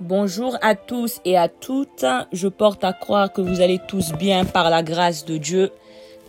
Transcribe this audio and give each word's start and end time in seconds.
Bonjour 0.00 0.56
à 0.62 0.76
tous 0.76 1.20
et 1.24 1.36
à 1.36 1.48
toutes. 1.48 2.04
Je 2.32 2.46
porte 2.46 2.84
à 2.84 2.92
croire 2.92 3.32
que 3.32 3.40
vous 3.40 3.60
allez 3.60 3.80
tous 3.88 4.12
bien 4.12 4.44
par 4.44 4.70
la 4.70 4.84
grâce 4.84 5.24
de 5.24 5.38
Dieu. 5.38 5.72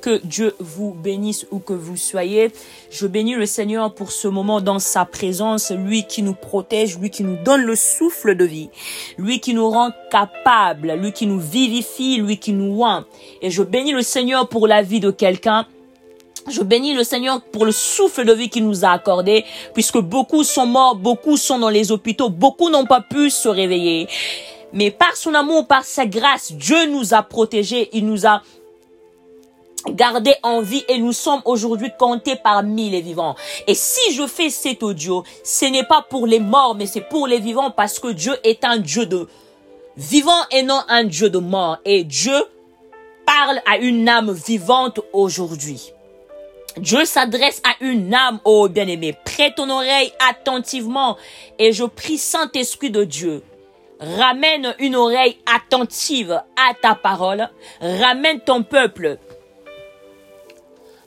Que 0.01 0.25
Dieu 0.25 0.55
vous 0.59 0.95
bénisse 0.95 1.45
où 1.51 1.59
que 1.59 1.73
vous 1.73 1.95
soyez. 1.95 2.51
Je 2.89 3.05
bénis 3.05 3.35
le 3.35 3.45
Seigneur 3.45 3.93
pour 3.93 4.11
ce 4.11 4.27
moment 4.27 4.59
dans 4.59 4.79
sa 4.79 5.05
présence, 5.05 5.69
lui 5.69 6.05
qui 6.05 6.23
nous 6.23 6.33
protège, 6.33 6.97
lui 6.97 7.11
qui 7.11 7.23
nous 7.23 7.37
donne 7.43 7.61
le 7.61 7.75
souffle 7.75 8.35
de 8.35 8.43
vie, 8.43 8.71
lui 9.19 9.39
qui 9.39 9.53
nous 9.53 9.69
rend 9.69 9.91
capables, 10.09 10.93
lui 10.93 11.11
qui 11.11 11.27
nous 11.27 11.39
vivifie, 11.39 12.17
lui 12.17 12.39
qui 12.39 12.53
nous 12.53 12.79
rend. 12.79 13.03
Et 13.43 13.51
je 13.51 13.61
bénis 13.61 13.91
le 13.91 14.01
Seigneur 14.01 14.49
pour 14.49 14.67
la 14.67 14.81
vie 14.81 14.99
de 14.99 15.11
quelqu'un 15.11 15.67
je 16.47 16.61
bénis 16.63 16.93
le 16.93 17.03
Seigneur 17.03 17.41
pour 17.41 17.65
le 17.65 17.71
souffle 17.71 18.25
de 18.25 18.33
vie 18.33 18.49
qu'il 18.49 18.65
nous 18.65 18.85
a 18.85 18.89
accordé, 18.89 19.45
puisque 19.73 19.99
beaucoup 19.99 20.43
sont 20.43 20.65
morts, 20.65 20.95
beaucoup 20.95 21.37
sont 21.37 21.59
dans 21.59 21.69
les 21.69 21.91
hôpitaux, 21.91 22.29
beaucoup 22.29 22.69
n'ont 22.69 22.85
pas 22.85 23.01
pu 23.01 23.29
se 23.29 23.49
réveiller. 23.49 24.07
Mais 24.73 24.91
par 24.91 25.15
son 25.15 25.33
amour, 25.33 25.67
par 25.67 25.83
sa 25.83 26.05
grâce, 26.05 26.51
Dieu 26.51 26.85
nous 26.87 27.13
a 27.13 27.23
protégés, 27.23 27.89
il 27.93 28.05
nous 28.05 28.25
a 28.25 28.41
gardés 29.87 30.35
en 30.43 30.61
vie 30.61 30.83
et 30.87 30.97
nous 30.97 31.13
sommes 31.13 31.41
aujourd'hui 31.45 31.89
comptés 31.97 32.35
parmi 32.35 32.89
les 32.89 33.01
vivants. 33.01 33.35
Et 33.67 33.73
si 33.73 34.13
je 34.13 34.27
fais 34.27 34.49
cet 34.49 34.83
audio, 34.83 35.23
ce 35.43 35.65
n'est 35.65 35.85
pas 35.85 36.05
pour 36.07 36.27
les 36.27 36.39
morts, 36.39 36.75
mais 36.75 36.85
c'est 36.85 37.07
pour 37.07 37.27
les 37.27 37.39
vivants 37.39 37.71
parce 37.71 37.99
que 37.99 38.09
Dieu 38.09 38.35
est 38.43 38.63
un 38.65 38.77
Dieu 38.77 39.05
de 39.05 39.27
vivants 39.97 40.45
et 40.51 40.63
non 40.63 40.81
un 40.87 41.03
Dieu 41.03 41.29
de 41.29 41.39
mort. 41.39 41.77
Et 41.85 42.03
Dieu 42.03 42.37
parle 43.25 43.61
à 43.65 43.77
une 43.77 44.07
âme 44.07 44.31
vivante 44.31 44.99
aujourd'hui. 45.13 45.93
Dieu 46.77 47.05
s'adresse 47.05 47.61
à 47.63 47.83
une 47.83 48.13
âme, 48.13 48.39
oh 48.45 48.69
bien-aimé. 48.69 49.15
Prête 49.25 49.55
ton 49.55 49.69
oreille 49.69 50.13
attentivement 50.29 51.17
et 51.57 51.73
je 51.73 51.83
prie 51.83 52.17
Saint-Esprit 52.17 52.91
de 52.91 53.03
Dieu. 53.03 53.43
Ramène 53.99 54.75
une 54.79 54.95
oreille 54.95 55.37
attentive 55.45 56.31
à 56.31 56.73
ta 56.81 56.95
parole. 56.95 57.49
Ramène 57.81 58.39
ton 58.39 58.63
peuple 58.63 59.17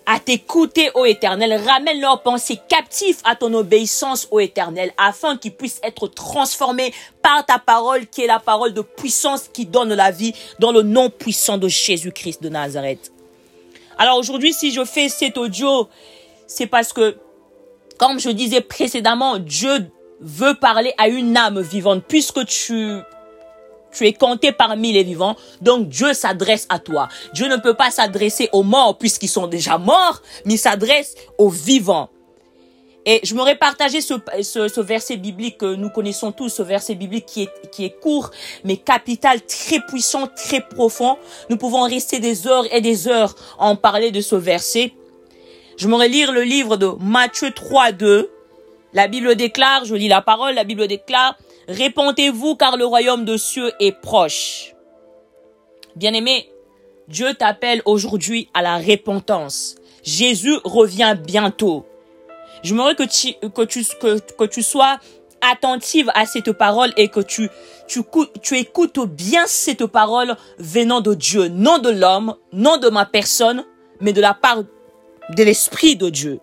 à 0.05 0.19
t'écouter, 0.19 0.91
ô 0.95 1.05
éternel. 1.05 1.61
Ramène 1.65 2.01
leurs 2.01 2.23
pensées 2.23 2.59
captives 2.69 3.21
à 3.25 3.37
ton 3.37 3.55
obéissance, 3.55 4.29
ô 4.31 4.41
éternel, 4.41 4.93
afin 4.99 5.37
qu'ils 5.37 5.55
puissent 5.55 5.81
être 5.83 6.09
transformés 6.09 6.93
par 7.23 7.47
ta 7.47 7.59
parole, 7.59 8.07
qui 8.07 8.23
est 8.23 8.27
la 8.27 8.41
parole 8.41 8.75
de 8.75 8.83
puissance 8.83 9.49
qui 9.53 9.65
donne 9.65 9.95
la 9.95 10.11
vie, 10.11 10.35
dans 10.59 10.73
le 10.73 10.83
nom 10.83 11.09
puissant 11.09 11.57
de 11.57 11.69
Jésus-Christ 11.69 12.43
de 12.43 12.49
Nazareth. 12.49 13.13
Alors 13.99 14.19
aujourd'hui, 14.19 14.53
si 14.53 14.73
je 14.73 14.85
fais 14.85 15.09
cet 15.09 15.39
audio, 15.39 15.89
c'est 16.47 16.67
parce 16.67 16.93
que, 16.93 17.17
comme 17.99 18.19
je 18.19 18.31
disais 18.31 18.61
précédemment, 18.61 19.39
Dieu 19.39 19.91
veut 20.21 20.55
parler 20.55 20.93
à 20.99 21.09
une 21.09 21.37
âme 21.37 21.61
vivante, 21.61 22.05
puisque 22.07 22.45
tu 22.47 23.01
tu 23.93 24.07
es 24.07 24.13
compté 24.15 24.53
parmi 24.53 24.93
les 24.93 25.03
vivants, 25.03 25.37
donc 25.61 25.89
Dieu 25.89 26.15
s'adresse 26.15 26.67
à 26.71 26.79
toi. 26.79 27.09
Dieu 27.35 27.47
ne 27.49 27.57
peut 27.57 27.75
pas 27.75 27.91
s'adresser 27.91 28.49
aux 28.53 28.63
morts 28.63 28.97
puisqu'ils 28.97 29.29
sont 29.29 29.47
déjà 29.47 29.77
morts, 29.77 30.23
mais 30.47 30.57
s'adresse 30.57 31.15
aux 31.37 31.51
vivants. 31.51 32.09
Et 33.05 33.21
je 33.25 33.35
m'aurais 33.35 33.57
partagé 33.57 34.01
ce, 34.01 34.15
ce, 34.43 34.81
verset 34.81 35.17
biblique 35.17 35.59
que 35.59 35.75
nous 35.75 35.91
connaissons 35.91 36.31
tous, 36.31 36.49
ce 36.49 36.63
verset 36.63 36.95
biblique 36.95 37.27
qui 37.27 37.43
est, 37.43 37.71
qui 37.73 37.85
est 37.85 37.99
court, 37.99 38.31
mais 38.63 38.77
capital, 38.77 39.43
très 39.43 39.81
puissant, 39.81 40.29
très 40.29 40.61
profond. 40.61 41.19
Nous 41.51 41.57
pouvons 41.57 41.83
rester 41.83 42.21
des 42.21 42.47
heures 42.47 42.65
et 42.73 42.81
des 42.81 43.09
heures 43.09 43.35
en 43.59 43.75
parler 43.75 44.13
de 44.13 44.21
ce 44.21 44.37
verset. 44.37 44.93
Je 45.77 45.89
m'aurais 45.89 46.09
lire 46.09 46.31
le 46.31 46.43
livre 46.43 46.77
de 46.77 46.91
Matthieu 47.01 47.51
3, 47.51 47.93
2. 47.93 48.31
La 48.93 49.09
Bible 49.09 49.35
déclare, 49.35 49.85
je 49.85 49.95
lis 49.95 50.09
la 50.09 50.23
parole, 50.23 50.55
la 50.55 50.65
Bible 50.65 50.87
déclare, 50.87 51.37
Répondez-vous 51.69 52.57
car 52.57 52.77
le 52.77 52.85
royaume 52.85 53.25
de 53.25 53.37
cieux 53.37 53.73
est 53.79 53.93
proche. 53.93 54.75
Bien-aimé, 55.95 56.51
Dieu 57.09 57.35
t'appelle 57.35 57.83
aujourd'hui 57.85 58.49
à 58.53 58.63
la 58.63 58.79
repentance. 58.79 59.77
Jésus 60.03 60.57
revient 60.65 61.17
bientôt. 61.19 61.87
J'aimerais 62.63 62.95
que 62.95 63.03
tu, 63.03 63.35
que 63.51 63.63
tu, 63.63 63.85
que, 64.39 64.45
tu 64.45 64.63
sois 64.63 64.99
attentive 65.41 66.11
à 66.15 66.27
cette 66.27 66.53
parole 66.53 66.93
et 66.97 67.09
que 67.09 67.21
tu, 67.21 67.51
tu, 67.89 68.01
tu 68.43 68.59
écoutes 68.59 69.01
bien 69.01 69.45
cette 69.47 69.87
parole 69.87 70.37
venant 70.59 71.01
de 71.01 71.15
Dieu, 71.15 71.49
non 71.49 71.79
de 71.79 71.91
l'homme, 71.91 72.37
non 72.53 72.77
de 72.77 72.89
ma 72.89 73.05
personne, 73.07 73.65
mais 74.01 74.13
de 74.13 74.21
la 74.21 74.35
part 74.35 74.63
de 75.31 75.43
l'Esprit 75.43 75.97
de 75.97 76.09
Dieu. 76.09 76.41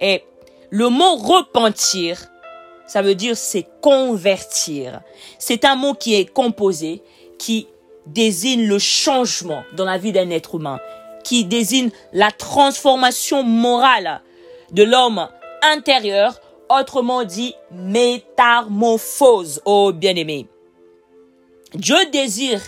Et 0.00 0.22
le 0.70 0.88
mot 0.88 1.16
repentir, 1.16 2.28
ça 2.86 3.02
veut 3.02 3.14
dire 3.14 3.36
c'est 3.36 3.66
convertir. 3.82 5.00
C'est 5.38 5.64
un 5.64 5.74
mot 5.74 5.94
qui 5.94 6.14
est 6.14 6.26
composé, 6.26 7.02
qui 7.38 7.66
désigne 8.06 8.66
le 8.66 8.78
changement 8.78 9.64
dans 9.74 9.84
la 9.84 9.98
vie 9.98 10.12
d'un 10.12 10.30
être 10.30 10.54
humain, 10.54 10.78
qui 11.24 11.44
désigne 11.44 11.90
la 12.12 12.30
transformation 12.30 13.42
morale 13.42 14.22
de 14.72 14.82
l'homme 14.82 15.28
intérieur, 15.62 16.40
autrement 16.68 17.24
dit 17.24 17.54
métamorphose, 17.70 19.60
oh 19.64 19.92
bien-aimé. 19.92 20.46
Dieu 21.74 21.96
désire 22.12 22.62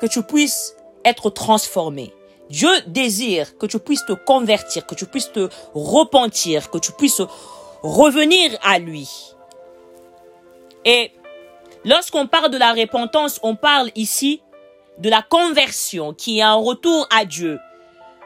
que 0.00 0.06
tu 0.06 0.22
puisses 0.22 0.76
être 1.04 1.30
transformé. 1.30 2.12
Dieu 2.50 2.70
désire 2.86 3.56
que 3.56 3.66
tu 3.66 3.78
puisses 3.78 4.04
te 4.04 4.12
convertir, 4.12 4.86
que 4.86 4.94
tu 4.94 5.06
puisses 5.06 5.32
te 5.32 5.48
repentir, 5.74 6.70
que 6.70 6.78
tu 6.78 6.92
puisses 6.92 7.22
revenir 7.82 8.50
à 8.62 8.78
lui. 8.78 9.08
Et 10.84 11.12
lorsqu'on 11.84 12.26
parle 12.26 12.50
de 12.50 12.58
la 12.58 12.72
repentance, 12.72 13.40
on 13.42 13.56
parle 13.56 13.90
ici 13.94 14.42
de 14.98 15.08
la 15.08 15.22
conversion 15.22 16.12
qui 16.12 16.38
est 16.38 16.42
un 16.42 16.54
retour 16.54 17.06
à 17.10 17.24
Dieu, 17.24 17.58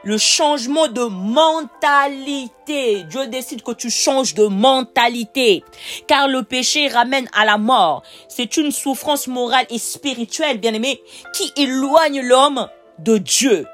le 0.07 0.19
changement 0.19 0.87
de 0.87 1.03
mentalité. 1.03 3.03
Dieu 3.11 3.27
décide 3.27 3.63
que 3.63 3.73
tu 3.73 3.91
changes 3.91 4.35
de 4.35 4.47
mentalité. 4.47 5.65
Car 6.07 6.29
le 6.29 6.45
péché 6.45 6.87
ramène 6.87 7.29
à 7.33 7.45
la 7.45 7.59
mort. 7.59 8.05
C'est 8.29 8.57
une 8.57 8.71
souffrance 8.71 9.27
morale 9.27 9.67
et 9.69 9.79
spirituelle, 9.79 10.61
bien 10.61 10.75
aimé, 10.75 11.03
qui 11.35 11.53
éloigne 11.61 12.21
l'homme 12.21 12.69
de 13.01 13.19
Dieu. 13.19 13.67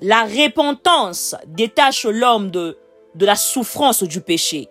La 0.00 0.22
repentance 0.22 1.36
détache 1.46 2.06
l'homme 2.06 2.50
de, 2.50 2.78
de 3.16 3.26
la 3.26 3.36
souffrance 3.36 4.02
du 4.02 4.22
péché. 4.22 4.68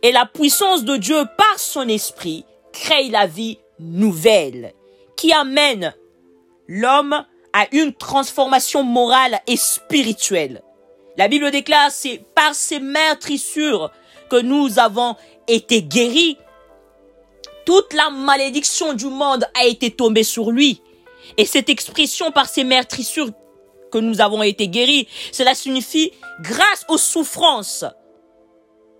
Et 0.00 0.12
la 0.12 0.24
puissance 0.24 0.82
de 0.82 0.96
Dieu 0.96 1.26
par 1.36 1.58
son 1.58 1.88
esprit 1.88 2.46
crée 2.72 3.10
la 3.10 3.26
vie 3.26 3.58
nouvelle 3.78 4.72
qui 5.14 5.30
amène 5.30 5.94
l'homme 6.68 7.24
a 7.52 7.66
une 7.72 7.92
transformation 7.92 8.82
morale 8.82 9.40
et 9.46 9.56
spirituelle. 9.56 10.62
La 11.16 11.26
Bible 11.26 11.50
déclare, 11.50 11.90
c'est 11.90 12.22
par 12.34 12.54
ces 12.54 12.78
meurtrissures 12.78 13.90
que 14.30 14.40
nous 14.40 14.78
avons 14.78 15.16
été 15.48 15.82
guéris. 15.82 16.36
Toute 17.64 17.92
la 17.92 18.10
malédiction 18.10 18.92
du 18.92 19.06
monde 19.06 19.46
a 19.58 19.64
été 19.64 19.90
tombée 19.90 20.22
sur 20.22 20.50
lui. 20.50 20.80
Et 21.36 21.44
cette 21.44 21.68
expression 21.68 22.30
par 22.30 22.48
ces 22.48 22.64
meurtrissures 22.64 23.30
que 23.90 23.98
nous 23.98 24.20
avons 24.20 24.42
été 24.42 24.68
guéris, 24.68 25.08
cela 25.32 25.54
signifie 25.54 26.12
grâce 26.40 26.84
aux 26.88 26.98
souffrances 26.98 27.84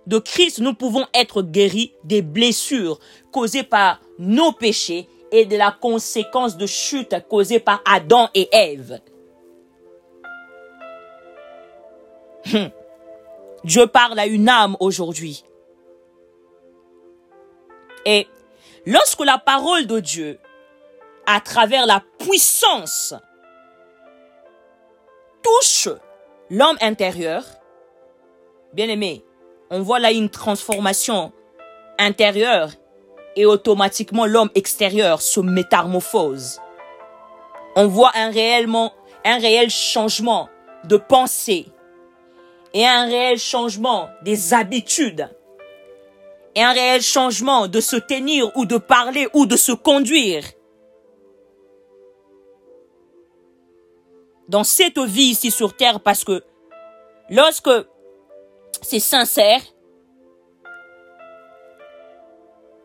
de 0.07 0.17
Christ, 0.17 0.59
nous 0.59 0.73
pouvons 0.73 1.05
être 1.13 1.43
guéris 1.43 1.93
des 2.03 2.23
blessures 2.23 2.99
causées 3.31 3.63
par 3.63 4.01
nos 4.17 4.51
péchés 4.51 5.07
et 5.31 5.45
de 5.45 5.55
la 5.55 5.71
conséquence 5.71 6.57
de 6.57 6.65
chute 6.65 7.15
causée 7.29 7.59
par 7.59 7.81
Adam 7.85 8.29
et 8.33 8.49
Ève. 8.51 8.99
Hum. 12.53 12.71
Dieu 13.63 13.87
parle 13.87 14.17
à 14.19 14.25
une 14.25 14.49
âme 14.49 14.77
aujourd'hui. 14.79 15.43
Et 18.05 18.27
lorsque 18.85 19.23
la 19.25 19.37
parole 19.37 19.85
de 19.85 19.99
Dieu, 19.99 20.39
à 21.25 21.41
travers 21.41 21.85
la 21.85 22.01
puissance, 22.17 23.13
touche 25.43 25.89
l'homme 26.49 26.77
intérieur, 26.81 27.43
bien 28.73 28.87
aimé, 28.87 29.23
on 29.69 29.81
voit 29.81 29.99
là 29.99 30.11
une 30.11 30.29
transformation 30.29 31.31
intérieure 31.99 32.71
et 33.39 33.45
automatiquement 33.45 34.25
l'homme 34.25 34.49
extérieur 34.53 35.21
se 35.21 35.39
métamorphose. 35.39 36.59
On 37.77 37.87
voit 37.87 38.11
un 38.13 38.31
réellement, 38.31 38.91
un 39.23 39.37
réel 39.37 39.69
changement 39.69 40.49
de 40.83 40.97
pensée 40.97 41.67
et 42.73 42.85
un 42.85 43.05
réel 43.05 43.39
changement 43.39 44.09
des 44.23 44.53
habitudes 44.53 45.29
et 46.53 46.61
un 46.61 46.73
réel 46.73 47.01
changement 47.01 47.69
de 47.69 47.79
se 47.79 47.95
tenir 47.95 48.51
ou 48.57 48.65
de 48.65 48.75
parler 48.75 49.29
ou 49.33 49.45
de 49.45 49.55
se 49.55 49.71
conduire. 49.71 50.43
Dans 54.49 54.65
cette 54.65 54.99
vie 54.99 55.31
ici 55.31 55.49
sur 55.49 55.77
terre 55.77 56.01
parce 56.01 56.25
que 56.25 56.43
lorsque 57.29 57.71
c'est 58.81 58.99
sincère, 58.99 59.61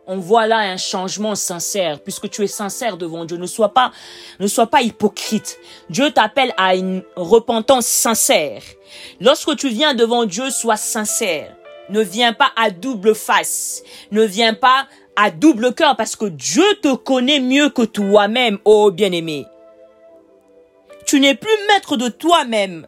on 0.06 0.18
voit 0.18 0.46
là 0.46 0.58
un 0.58 0.76
changement 0.76 1.34
sincère, 1.34 2.00
puisque 2.00 2.28
tu 2.28 2.42
es 2.42 2.46
sincère 2.46 2.96
devant 2.96 3.24
Dieu. 3.24 3.36
Ne 3.36 3.46
sois 3.46 3.72
pas, 3.72 3.90
ne 4.38 4.46
sois 4.46 4.66
pas 4.66 4.82
hypocrite. 4.82 5.58
Dieu 5.88 6.10
t'appelle 6.10 6.52
à 6.56 6.74
une 6.74 7.02
repentance 7.16 7.86
sincère. 7.86 8.62
Lorsque 9.20 9.56
tu 9.56 9.68
viens 9.68 9.94
devant 9.94 10.26
Dieu, 10.26 10.50
sois 10.50 10.76
sincère. 10.76 11.56
Ne 11.88 12.00
viens 12.00 12.32
pas 12.32 12.50
à 12.56 12.70
double 12.70 13.14
face. 13.14 13.82
Ne 14.10 14.24
viens 14.24 14.54
pas 14.54 14.86
à 15.16 15.30
double 15.30 15.74
cœur, 15.74 15.96
parce 15.96 16.16
que 16.16 16.26
Dieu 16.26 16.64
te 16.82 16.94
connaît 16.94 17.40
mieux 17.40 17.70
que 17.70 17.82
toi-même, 17.82 18.58
ô 18.64 18.90
bien-aimé. 18.90 19.46
Tu 21.06 21.20
n'es 21.20 21.34
plus 21.34 21.56
maître 21.68 21.96
de 21.96 22.08
toi-même, 22.08 22.86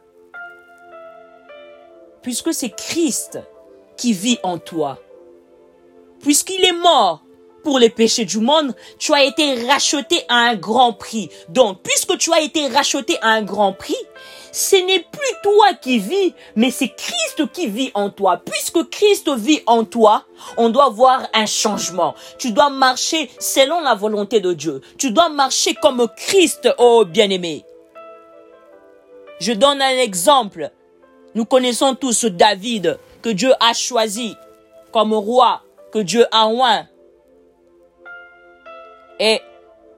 puisque 2.22 2.52
c'est 2.52 2.70
Christ 2.70 3.38
qui 3.96 4.12
vit 4.12 4.38
en 4.42 4.58
toi 4.58 4.98
puisqu'il 6.26 6.64
est 6.64 6.73
mort 6.73 7.23
pour 7.62 7.78
les 7.78 7.88
péchés 7.88 8.25
du 8.25 8.40
monde, 8.40 8.75
tu 8.99 9.14
as 9.14 9.23
été 9.23 9.64
racheté 9.64 10.25
à 10.28 10.38
un 10.38 10.56
grand 10.56 10.93
prix. 10.93 11.31
Donc, 11.50 11.82
puisque 11.84 12.19
tu 12.19 12.32
as 12.32 12.40
été 12.40 12.67
racheté 12.67 13.17
à 13.23 13.28
un 13.28 13.43
grand 13.43 13.73
prix, 13.73 13.94
ce 14.50 14.75
n'est 14.75 15.06
plus 15.12 15.34
toi 15.44 15.75
qui 15.81 16.00
vis, 16.00 16.34
mais 16.56 16.73
c'est 16.73 16.88
Christ 16.88 17.52
qui 17.52 17.69
vit 17.69 17.93
en 17.94 18.11
toi. 18.11 18.43
Puisque 18.44 18.90
Christ 18.90 19.31
vit 19.37 19.62
en 19.67 19.84
toi, 19.84 20.25
on 20.56 20.69
doit 20.69 20.88
voir 20.88 21.28
un 21.32 21.46
changement. 21.46 22.17
Tu 22.38 22.50
dois 22.50 22.70
marcher 22.70 23.31
selon 23.38 23.78
la 23.78 23.94
volonté 23.94 24.40
de 24.40 24.52
Dieu. 24.52 24.81
Tu 24.99 25.12
dois 25.12 25.28
marcher 25.28 25.75
comme 25.75 26.08
Christ, 26.17 26.69
oh 26.78 27.05
bien-aimé. 27.05 27.64
Je 29.38 29.52
donne 29.52 29.81
un 29.81 29.99
exemple. 29.99 30.73
Nous 31.37 31.44
connaissons 31.44 31.94
tous 31.94 32.25
David 32.25 32.99
que 33.23 33.28
Dieu 33.28 33.52
a 33.61 33.73
choisi 33.75 34.34
comme 34.90 35.14
roi 35.14 35.62
que 35.92 35.98
Dieu 35.98 36.24
a 36.30 36.48
oint. 36.48 36.88
Et 39.18 39.40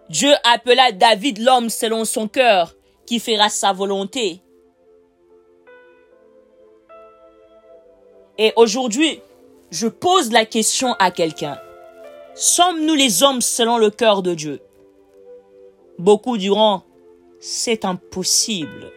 Dieu 0.08 0.32
appela 0.44 0.92
David 0.92 1.38
l'homme 1.38 1.68
selon 1.68 2.04
son 2.04 2.28
cœur, 2.28 2.74
qui 3.06 3.18
fera 3.18 3.48
sa 3.48 3.72
volonté. 3.72 4.40
Et 8.38 8.52
aujourd'hui, 8.56 9.20
je 9.70 9.88
pose 9.88 10.30
la 10.30 10.44
question 10.44 10.94
à 10.98 11.10
quelqu'un. 11.10 11.58
Sommes-nous 12.34 12.94
les 12.94 13.22
hommes 13.22 13.40
selon 13.40 13.78
le 13.78 13.90
cœur 13.90 14.22
de 14.22 14.34
Dieu? 14.34 14.60
Beaucoup 15.98 16.38
diront, 16.38 16.82
c'est 17.40 17.84
impossible 17.84 18.92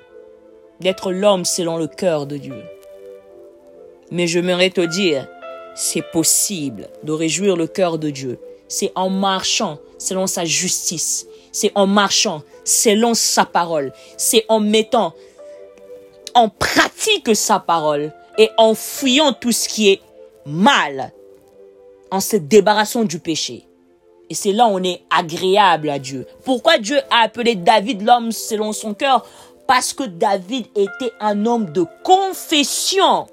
d'être 0.79 1.11
l'homme 1.11 1.45
selon 1.45 1.77
le 1.77 1.87
cœur 1.87 2.27
de 2.27 2.37
Dieu. 2.37 2.63
Mais 4.11 4.27
je 4.27 4.33
j'aimerais 4.33 4.69
te 4.69 4.81
dire, 4.81 5.27
c'est 5.81 6.04
possible 6.04 6.89
de 7.01 7.12
réjouir 7.12 7.57
le 7.57 7.66
cœur 7.66 7.98
de 7.98 8.12
Dieu. 8.12 8.38
C'est 8.68 8.92
en 8.94 9.10
marchant 9.10 9.80
selon 9.98 10.28
sa 10.28 10.45
justice. 10.45 11.25
C'est 11.51 11.72
en 11.74 11.88
marchant 11.88 12.44
selon 12.63 13.16
sa 13.16 13.45
parole. 13.45 13.92
C'est 14.16 14.45
en 14.48 14.60
mettant 14.60 15.16
en 16.36 16.50
pratique 16.50 17.36
sa 17.36 17.60
parole 17.60 18.13
et 18.38 18.50
en 18.60 18.75
fuyant 18.75 19.33
tout 19.33 19.51
ce 19.51 19.68
qui 19.68 19.89
est 19.89 20.01
mal, 20.45 21.12
en 22.12 22.19
se 22.19 22.36
débarrassant 22.36 23.04
du 23.04 23.18
péché. 23.18 23.66
Et 24.30 24.36
c'est 24.36 24.54
là 24.54 24.68
où 24.68 24.78
on 24.78 24.83
est 24.83 25.01
agréable 25.10 25.89
à 25.89 25.98
Dieu. 25.98 26.28
Pourquoi 26.45 26.78
Dieu 26.78 27.00
a 27.10 27.24
appelé 27.24 27.56
David 27.56 28.04
l'homme 28.04 28.31
selon 28.31 28.72
son 28.72 28.94
cœur? 28.94 29.25
Parce 29.68 29.94
que 29.94 30.04
David 30.04 30.68
était 30.75 31.12
un 31.19 31.48
homme 31.48 31.72
de 31.74 31.86
confession. 32.04 33.25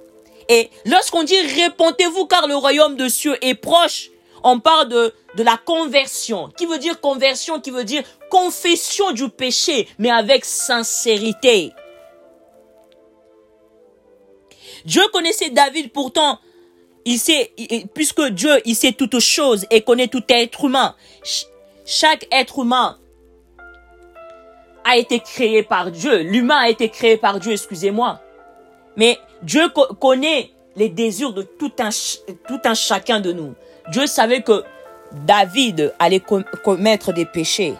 Et 0.49 0.71
lorsqu'on 0.87 1.23
dit 1.23 1.39
répondez-vous 1.41 2.27
car 2.27 2.47
le 2.47 2.56
royaume 2.56 2.97
de 2.97 3.09
cieux 3.09 3.37
est 3.43 3.55
proche, 3.55 4.11
on 4.43 4.61
parle 4.61 4.89
de, 4.89 5.12
de 5.37 5.43
la 5.43 5.56
conversion. 5.56 6.50
Qui 6.56 6.67
veut 6.67 6.79
dire 6.79 7.00
conversion? 7.00 7.61
Qui 7.61 7.71
veut 7.71 7.85
dire 7.85 8.03
confession 8.31 9.12
du 9.12 9.29
péché, 9.29 9.89
mais 9.99 10.11
avec 10.11 10.45
sincérité. 10.45 11.73
Dieu 14.85 15.03
connaissait 15.12 15.50
David 15.50 15.93
pourtant. 15.93 16.39
Il 17.05 17.19
sait, 17.19 17.53
puisque 17.95 18.23
Dieu, 18.23 18.61
il 18.65 18.75
sait 18.75 18.93
toutes 18.93 19.19
choses 19.19 19.67
et 19.71 19.81
connaît 19.81 20.09
tout 20.09 20.25
être 20.29 20.65
humain. 20.65 20.95
Chaque 21.87 22.27
être 22.31 22.59
humain 22.59 22.99
a 24.85 24.97
été 24.99 25.21
créé 25.21 25.62
par 25.62 25.91
Dieu. 25.91 26.19
L'humain 26.19 26.59
a 26.59 26.69
été 26.69 26.91
créé 26.91 27.17
par 27.17 27.41
Dieu, 27.41 27.53
excusez-moi. 27.53 28.21
Mais 28.97 29.19
Dieu 29.43 29.69
connaît 30.00 30.50
les 30.76 30.88
désirs 30.88 31.32
de 31.32 31.43
tout 31.43 31.73
un, 31.79 31.90
tout 32.46 32.61
un 32.64 32.75
chacun 32.75 33.20
de 33.20 33.32
nous. 33.32 33.55
Dieu 33.90 34.06
savait 34.06 34.43
que 34.43 34.64
David 35.26 35.94
allait 35.99 36.23
commettre 36.64 37.12
des 37.12 37.25
péchés. 37.25 37.75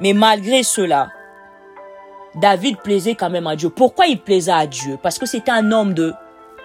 Mais 0.00 0.12
malgré 0.12 0.62
cela, 0.62 1.08
David 2.34 2.78
plaisait 2.78 3.14
quand 3.14 3.30
même 3.30 3.46
à 3.46 3.56
Dieu. 3.56 3.70
Pourquoi 3.70 4.06
il 4.06 4.18
plaisait 4.18 4.52
à 4.52 4.66
Dieu? 4.66 4.98
Parce 5.02 5.18
que 5.18 5.26
c'était 5.26 5.50
un 5.50 5.72
homme 5.72 5.94
de 5.94 6.12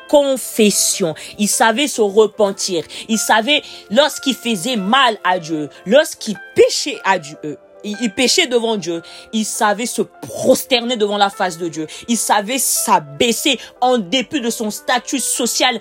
confession. 0.09 1.15
Il 1.39 1.47
savait 1.47 1.87
se 1.87 2.01
repentir. 2.01 2.83
Il 3.07 3.17
savait 3.17 3.61
lorsqu'il 3.89 4.35
faisait 4.35 4.75
mal 4.75 5.17
à 5.23 5.39
Dieu, 5.39 5.69
lorsqu'il 5.85 6.37
péchait 6.55 6.99
à 7.03 7.17
Dieu, 7.17 7.57
il, 7.85 8.11
péchait 8.11 8.47
devant 8.47 8.77
Dieu. 8.77 9.01
Il 9.31 9.45
savait 9.45 9.85
se 9.85 10.01
prosterner 10.01 10.97
devant 10.97 11.17
la 11.17 11.29
face 11.29 11.57
de 11.57 11.67
Dieu. 11.67 11.87
Il 12.07 12.17
savait 12.17 12.57
s'abaisser 12.57 13.59
en 13.81 13.97
dépit 13.97 14.41
de 14.41 14.49
son 14.49 14.71
statut 14.71 15.19
social, 15.19 15.79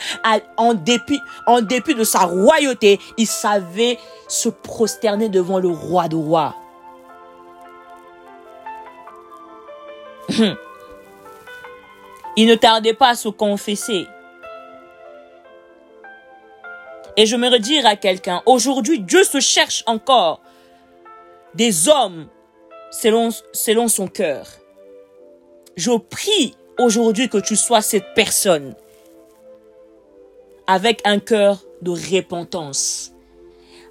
en 0.57 0.75
dépit, 0.75 1.21
de 1.49 2.05
sa 2.05 2.21
royauté. 2.21 3.01
Il 3.17 3.27
savait 3.27 3.99
se 4.29 4.49
prosterner 4.49 5.29
devant 5.29 5.59
le 5.59 5.69
roi 5.69 6.09
de 6.09 6.17
rois. 6.17 6.55
Il 12.37 12.49
ne 12.49 12.55
tardait 12.57 12.95
pas 12.95 13.11
à 13.11 13.15
se 13.15 13.29
confesser. 13.29 14.07
Et 17.17 17.27
je 17.27 17.37
me 17.37 17.49
redire 17.49 17.87
à 17.87 17.95
quelqu'un, 17.95 18.43
aujourd'hui 18.45 18.99
Dieu 18.99 19.23
se 19.23 19.39
cherche 19.39 19.85
encore 19.87 20.41
des 21.55 21.89
hommes 21.89 22.27
selon, 22.91 23.31
selon 23.53 23.89
son 23.89 24.09
cœur. 24.09 24.47
Je 25.77 25.91
prie 25.91 26.55
aujourd'hui 26.79 27.29
que 27.29 27.39
tu 27.39 27.57
sois 27.57 27.83
cette 27.83 28.15
personne 28.15 28.75
avec 30.67 31.01
un 31.05 31.19
cœur 31.19 31.63
de 31.83 31.91
repentance, 31.91 33.13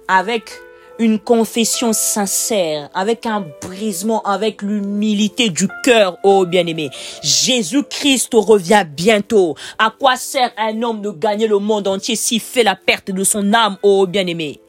avec 0.08 0.50
une 0.98 1.18
confession 1.18 1.92
sincère, 1.92 2.88
avec 2.94 3.26
un 3.26 3.44
brisement, 3.60 4.22
avec 4.22 4.62
l'humilité 4.62 5.50
du 5.50 5.68
cœur, 5.82 6.18
oh 6.22 6.46
bien-aimé. 6.46 6.90
Jésus-Christ 7.22 8.30
revient 8.34 8.84
bientôt. 8.88 9.56
À 9.78 9.92
quoi 9.96 10.16
sert 10.16 10.52
un 10.56 10.82
homme 10.82 11.02
de 11.02 11.10
gagner 11.10 11.48
le 11.48 11.58
monde 11.58 11.88
entier 11.88 12.16
s'il 12.16 12.40
fait 12.40 12.62
la 12.62 12.76
perte 12.76 13.10
de 13.10 13.24
son 13.24 13.52
âme, 13.52 13.76
oh 13.82 14.06
bien-aimé? 14.06 14.60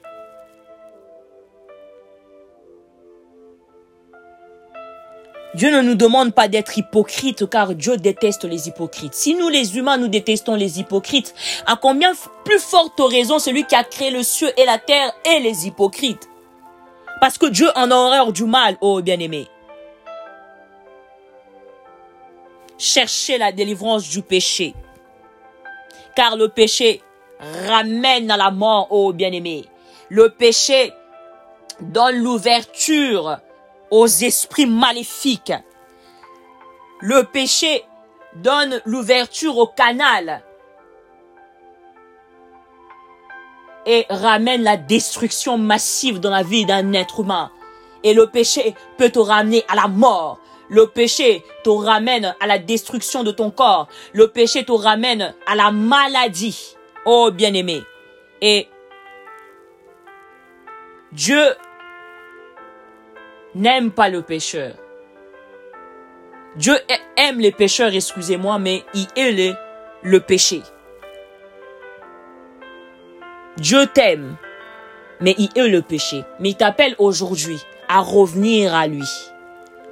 Dieu 5.55 5.71
ne 5.71 5.81
nous 5.81 5.95
demande 5.95 6.33
pas 6.33 6.49
d'être 6.49 6.77
hypocrites 6.77 7.49
car 7.49 7.75
Dieu 7.75 7.95
déteste 7.95 8.43
les 8.43 8.67
hypocrites. 8.67 9.13
Si 9.13 9.35
nous 9.35 9.47
les 9.47 9.77
humains 9.77 9.95
nous 9.95 10.09
détestons 10.09 10.55
les 10.55 10.81
hypocrites, 10.81 11.33
à 11.65 11.77
combien 11.77 12.11
plus 12.43 12.59
forte 12.59 12.99
raison 12.99 13.39
celui 13.39 13.65
qui 13.65 13.73
a 13.73 13.85
créé 13.85 14.11
le 14.11 14.21
ciel 14.21 14.51
et 14.57 14.65
la 14.65 14.77
terre 14.77 15.13
et 15.23 15.39
les 15.39 15.65
hypocrites? 15.65 16.27
Parce 17.21 17.37
que 17.37 17.45
Dieu 17.45 17.69
en 17.75 17.89
a 17.89 17.95
horreur 17.95 18.33
du 18.33 18.43
mal, 18.43 18.75
oh 18.81 19.01
bien-aimé. 19.01 19.47
Cherchez 22.77 23.37
la 23.37 23.53
délivrance 23.53 24.09
du 24.09 24.21
péché. 24.21 24.73
Car 26.17 26.35
le 26.35 26.49
péché 26.49 27.01
ramène 27.69 28.29
à 28.29 28.35
la 28.35 28.51
mort, 28.51 28.87
oh 28.89 29.13
bien-aimé. 29.13 29.63
Le 30.09 30.27
péché 30.31 30.91
donne 31.79 32.17
l'ouverture 32.17 33.37
aux 33.95 34.07
esprits 34.07 34.65
maléfiques. 34.65 35.53
Le 36.99 37.23
péché 37.23 37.85
donne 38.35 38.81
l'ouverture 38.85 39.57
au 39.57 39.67
canal 39.67 40.43
et 43.85 44.05
ramène 44.09 44.63
la 44.63 44.75
destruction 44.75 45.57
massive 45.57 46.19
dans 46.19 46.29
la 46.29 46.43
vie 46.43 46.65
d'un 46.65 46.91
être 46.91 47.21
humain. 47.21 47.51
Et 48.03 48.13
le 48.13 48.27
péché 48.27 48.75
peut 48.97 49.09
te 49.09 49.19
ramener 49.19 49.63
à 49.69 49.75
la 49.75 49.87
mort. 49.87 50.39
Le 50.67 50.87
péché 50.87 51.45
te 51.63 51.69
ramène 51.69 52.35
à 52.41 52.47
la 52.47 52.57
destruction 52.57 53.23
de 53.23 53.31
ton 53.31 53.49
corps. 53.49 53.87
Le 54.13 54.27
péché 54.27 54.65
te 54.65 54.73
ramène 54.73 55.33
à 55.47 55.55
la 55.55 55.71
maladie. 55.71 56.75
Oh 57.05 57.31
bien-aimé. 57.31 57.81
Et 58.41 58.67
Dieu 61.13 61.55
n'aime 63.55 63.91
pas 63.91 64.09
le 64.09 64.21
pécheur. 64.21 64.73
Dieu 66.55 66.77
aime 67.17 67.39
les 67.39 67.51
pécheurs, 67.51 67.93
excusez-moi, 67.93 68.59
mais 68.59 68.83
il 68.93 69.07
hait 69.15 69.55
le 70.03 70.19
péché. 70.19 70.61
Dieu 73.57 73.87
t'aime, 73.87 74.35
mais 75.19 75.33
il 75.37 75.49
est 75.55 75.67
le 75.67 75.81
péché. 75.81 76.23
Mais 76.39 76.49
il 76.49 76.55
t'appelle 76.55 76.95
aujourd'hui 76.97 77.59
à 77.87 78.01
revenir 78.01 78.75
à 78.75 78.87
lui. 78.87 79.09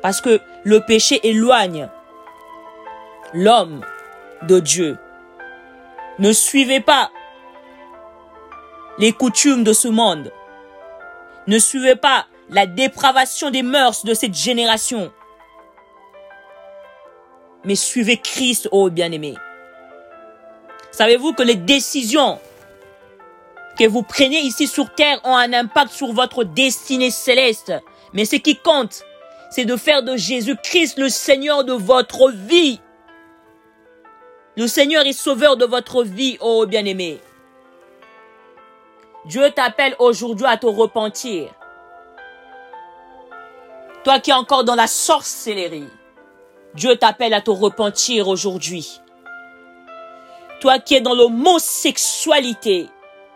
Parce 0.02 0.22
que 0.22 0.40
le 0.64 0.82
péché 0.82 1.20
éloigne 1.24 1.90
l'homme 3.34 3.82
de 4.44 4.60
Dieu. 4.60 4.98
Ne 6.20 6.32
suivez 6.32 6.82
pas 6.82 7.10
les 9.00 9.12
coutumes 9.12 9.64
de 9.64 9.74
ce 9.74 9.88
monde. 9.88 10.32
Ne 11.48 11.58
suivez 11.58 11.96
pas 11.96 12.28
la 12.54 12.68
dépravation 12.68 13.50
des 13.50 13.64
mœurs 13.64 14.06
de 14.06 14.14
cette 14.14 14.36
génération. 14.36 15.12
Mais 17.66 17.76
suivez 17.76 18.18
Christ, 18.18 18.70
ô 18.72 18.90
bien-aimé. 18.90 19.34
Savez-vous 20.92 21.34
que 21.34 21.44
les 21.44 21.56
décisions 21.56 22.40
que 23.78 23.88
vous 23.88 24.04
prenez 24.04 24.40
ici 24.40 24.68
sur 24.68 24.94
terre 24.94 25.20
ont 25.24 25.36
un 25.36 25.52
impact 25.52 25.92
sur 25.92 26.14
votre 26.14 26.44
destinée 26.44 27.10
céleste. 27.10 27.74
Mais 28.14 28.26
ce 28.26 28.36
qui 28.36 28.56
compte, 28.56 29.04
c'est 29.50 29.66
de 29.66 29.76
faire 29.76 30.04
de 30.04 30.16
Jésus-Christ 30.16 31.00
le 31.00 31.10
Seigneur 31.10 31.64
de 31.64 31.74
votre 31.74 32.32
vie. 32.32 32.80
Le 34.56 34.68
Seigneur 34.68 35.08
est 35.08 35.14
sauveur 35.14 35.58
de 35.58 35.66
votre 35.66 36.04
vie, 36.04 36.38
ô 36.40 36.68
bien-aimé. 36.68 37.20
Dieu 39.26 39.50
t'appelle 39.50 39.96
aujourd'hui 39.98 40.46
à 40.46 40.58
te 40.58 40.68
repentir. 40.68 41.50
Toi 44.04 44.20
qui 44.20 44.32
es 44.32 44.34
encore 44.34 44.66
dans 44.66 44.76
la 44.76 44.88
sorcellerie, 44.88 45.88
Dieu 46.74 46.98
t'appelle 46.98 47.34
à 47.34 47.40
te 47.40 47.52
repentir 47.52 48.28
aujourd'hui. 48.28 49.00
Toi 50.60 50.80
qui 50.80 50.96
es 50.96 51.02
dans 51.02 51.14
l'homosexualité, 51.14 52.90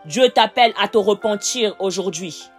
Dieu 0.04 0.28
t'appelle 0.30 0.74
à 0.78 0.90
te 0.90 0.98
repentir 0.98 1.74
aujourd'hui. 1.80 2.50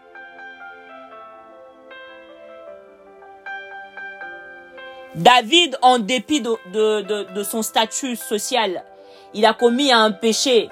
David, 5.15 5.77
en 5.83 5.99
dépit 5.99 6.41
de, 6.41 7.43
son 7.43 7.61
statut 7.61 8.17
social, 8.17 8.85
il 9.35 9.45
a 9.45 9.53
commis 9.53 9.93
un 9.93 10.13
péché. 10.13 10.71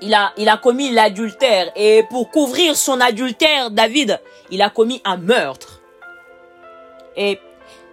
Il 0.00 0.14
a, 0.14 0.32
il 0.36 0.48
a 0.48 0.58
commis 0.58 0.90
l'adultère. 0.90 1.72
Et 1.74 2.04
pour 2.08 2.30
couvrir 2.30 2.76
son 2.76 3.00
adultère, 3.00 3.70
David, 3.70 4.20
il 4.50 4.62
a 4.62 4.70
commis 4.70 5.00
un 5.04 5.16
meurtre. 5.16 5.80
Et 7.16 7.38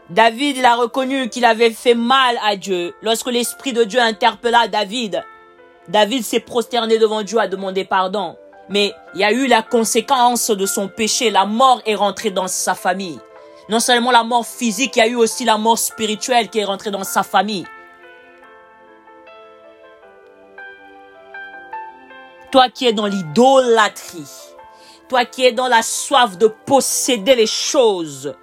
David, 0.09 0.57
il 0.57 0.65
a 0.65 0.75
reconnu 0.75 1.29
qu'il 1.29 1.45
avait 1.45 1.71
fait 1.71 1.95
mal 1.95 2.37
à 2.43 2.55
Dieu. 2.55 2.93
Lorsque 3.01 3.31
l'Esprit 3.31 3.73
de 3.73 3.83
Dieu 3.83 3.99
interpella 3.99 4.67
David, 4.67 5.23
David 5.87 6.23
s'est 6.23 6.39
prosterné 6.39 6.97
devant 6.97 7.23
Dieu 7.23 7.39
à 7.39 7.47
demander 7.47 7.85
pardon. 7.85 8.35
Mais 8.69 8.93
il 9.13 9.21
y 9.21 9.23
a 9.23 9.31
eu 9.31 9.47
la 9.47 9.61
conséquence 9.61 10.49
de 10.49 10.65
son 10.65 10.87
péché. 10.87 11.29
La 11.29 11.45
mort 11.45 11.81
est 11.85 11.95
rentrée 11.95 12.31
dans 12.31 12.47
sa 12.47 12.75
famille. 12.75 13.19
Non 13.69 13.79
seulement 13.79 14.11
la 14.11 14.23
mort 14.23 14.45
physique, 14.45 14.95
il 14.97 14.99
y 14.99 15.01
a 15.01 15.07
eu 15.07 15.15
aussi 15.15 15.45
la 15.45 15.57
mort 15.57 15.77
spirituelle 15.77 16.49
qui 16.49 16.59
est 16.59 16.65
rentrée 16.65 16.91
dans 16.91 17.03
sa 17.03 17.23
famille. 17.23 17.65
Toi 22.51 22.67
qui 22.69 22.85
es 22.85 22.91
dans 22.91 23.07
l'idolâtrie, 23.07 24.29
toi 25.07 25.23
qui 25.23 25.45
es 25.45 25.53
dans 25.53 25.69
la 25.69 25.83
soif 25.83 26.37
de 26.37 26.47
posséder 26.47 27.35
les 27.35 27.47
choses, 27.47 28.35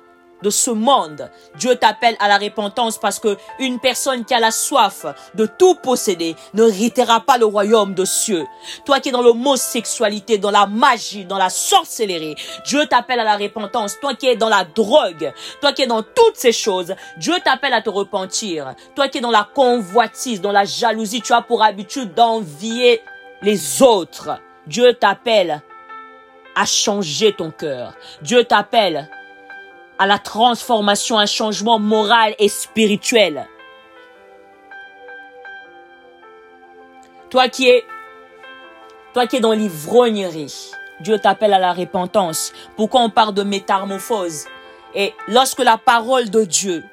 de 0.42 0.50
ce 0.50 0.70
monde. 0.70 1.30
Dieu 1.56 1.76
t'appelle 1.76 2.16
à 2.20 2.28
la 2.28 2.38
repentance 2.38 2.98
parce 2.98 3.18
que 3.18 3.36
une 3.58 3.80
personne 3.80 4.24
qui 4.24 4.34
a 4.34 4.40
la 4.40 4.50
soif 4.50 5.06
de 5.34 5.46
tout 5.46 5.74
posséder 5.76 6.36
ne 6.54 6.68
héritera 6.68 7.20
pas 7.20 7.38
le 7.38 7.46
royaume 7.46 7.94
de 7.94 8.04
cieux. 8.04 8.46
Toi 8.84 9.00
qui 9.00 9.08
es 9.08 9.12
dans 9.12 9.22
l'homosexualité, 9.22 10.38
dans 10.38 10.50
la 10.50 10.66
magie, 10.66 11.24
dans 11.24 11.38
la 11.38 11.50
sorcellerie, 11.50 12.36
Dieu 12.66 12.86
t'appelle 12.86 13.20
à 13.20 13.24
la 13.24 13.36
repentance. 13.36 13.98
Toi 14.00 14.14
qui 14.14 14.26
es 14.26 14.36
dans 14.36 14.48
la 14.48 14.64
drogue, 14.64 15.32
toi 15.60 15.72
qui 15.72 15.82
es 15.82 15.86
dans 15.86 16.02
toutes 16.02 16.36
ces 16.36 16.52
choses, 16.52 16.94
Dieu 17.16 17.34
t'appelle 17.44 17.74
à 17.74 17.82
te 17.82 17.90
repentir. 17.90 18.74
Toi 18.94 19.08
qui 19.08 19.18
es 19.18 19.20
dans 19.20 19.30
la 19.30 19.48
convoitise, 19.54 20.40
dans 20.40 20.52
la 20.52 20.64
jalousie, 20.64 21.20
tu 21.20 21.32
as 21.32 21.42
pour 21.42 21.62
habitude 21.62 22.14
d'envier 22.14 23.00
les 23.42 23.82
autres. 23.82 24.38
Dieu 24.66 24.94
t'appelle 24.94 25.62
à 26.54 26.64
changer 26.66 27.32
ton 27.32 27.50
cœur. 27.50 27.94
Dieu 28.20 28.44
t'appelle 28.44 29.08
à 29.98 30.06
la 30.06 30.18
transformation, 30.18 31.18
un 31.18 31.26
changement 31.26 31.78
moral 31.78 32.34
et 32.38 32.48
spirituel. 32.48 33.46
Toi 37.30 37.48
qui 37.48 37.68
es, 37.68 37.84
toi 39.12 39.26
qui 39.26 39.36
es 39.36 39.40
dans 39.40 39.52
l'ivrognerie, 39.52 40.70
Dieu 41.00 41.18
t'appelle 41.18 41.52
à 41.52 41.58
la 41.58 41.72
repentance. 41.72 42.52
Pourquoi 42.76 43.02
on 43.02 43.10
parle 43.10 43.34
de 43.34 43.42
métamorphose? 43.42 44.46
Et 44.94 45.14
lorsque 45.26 45.58
la 45.58 45.78
parole 45.78 46.30
de 46.30 46.44
Dieu, 46.44 46.84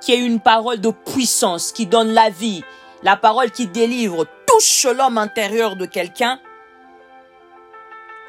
qui 0.00 0.12
est 0.12 0.18
une 0.18 0.40
parole 0.40 0.80
de 0.80 0.90
puissance, 0.90 1.72
qui 1.72 1.86
donne 1.86 2.12
la 2.12 2.28
vie, 2.28 2.62
la 3.02 3.16
parole 3.16 3.50
qui 3.50 3.66
délivre, 3.66 4.26
touche 4.46 4.84
l'homme 4.84 5.18
intérieur 5.18 5.76
de 5.76 5.86
quelqu'un, 5.86 6.38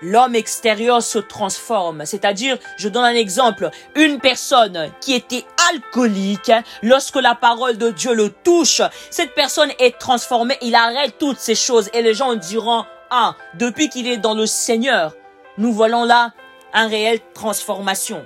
l'homme 0.01 0.35
extérieur 0.35 1.01
se 1.01 1.19
transforme. 1.19 2.05
C'est-à-dire, 2.05 2.57
je 2.77 2.89
donne 2.89 3.05
un 3.05 3.15
exemple, 3.15 3.69
une 3.95 4.19
personne 4.19 4.91
qui 5.01 5.13
était 5.13 5.45
alcoolique, 5.71 6.51
lorsque 6.83 7.15
la 7.15 7.35
parole 7.35 7.77
de 7.77 7.91
Dieu 7.91 8.13
le 8.13 8.29
touche, 8.29 8.81
cette 9.09 9.33
personne 9.35 9.71
est 9.79 9.97
transformée, 9.97 10.57
il 10.61 10.75
arrête 10.75 11.17
toutes 11.17 11.39
ces 11.39 11.55
choses 11.55 11.89
et 11.93 12.01
les 12.01 12.13
gens 12.13 12.35
diront, 12.35 12.85
ah, 13.09 13.35
depuis 13.55 13.89
qu'il 13.89 14.07
est 14.07 14.17
dans 14.17 14.33
le 14.33 14.45
Seigneur, 14.45 15.13
nous 15.57 15.73
voyons 15.73 16.03
là 16.03 16.31
une 16.73 16.89
réelle 16.89 17.19
transformation. 17.33 18.25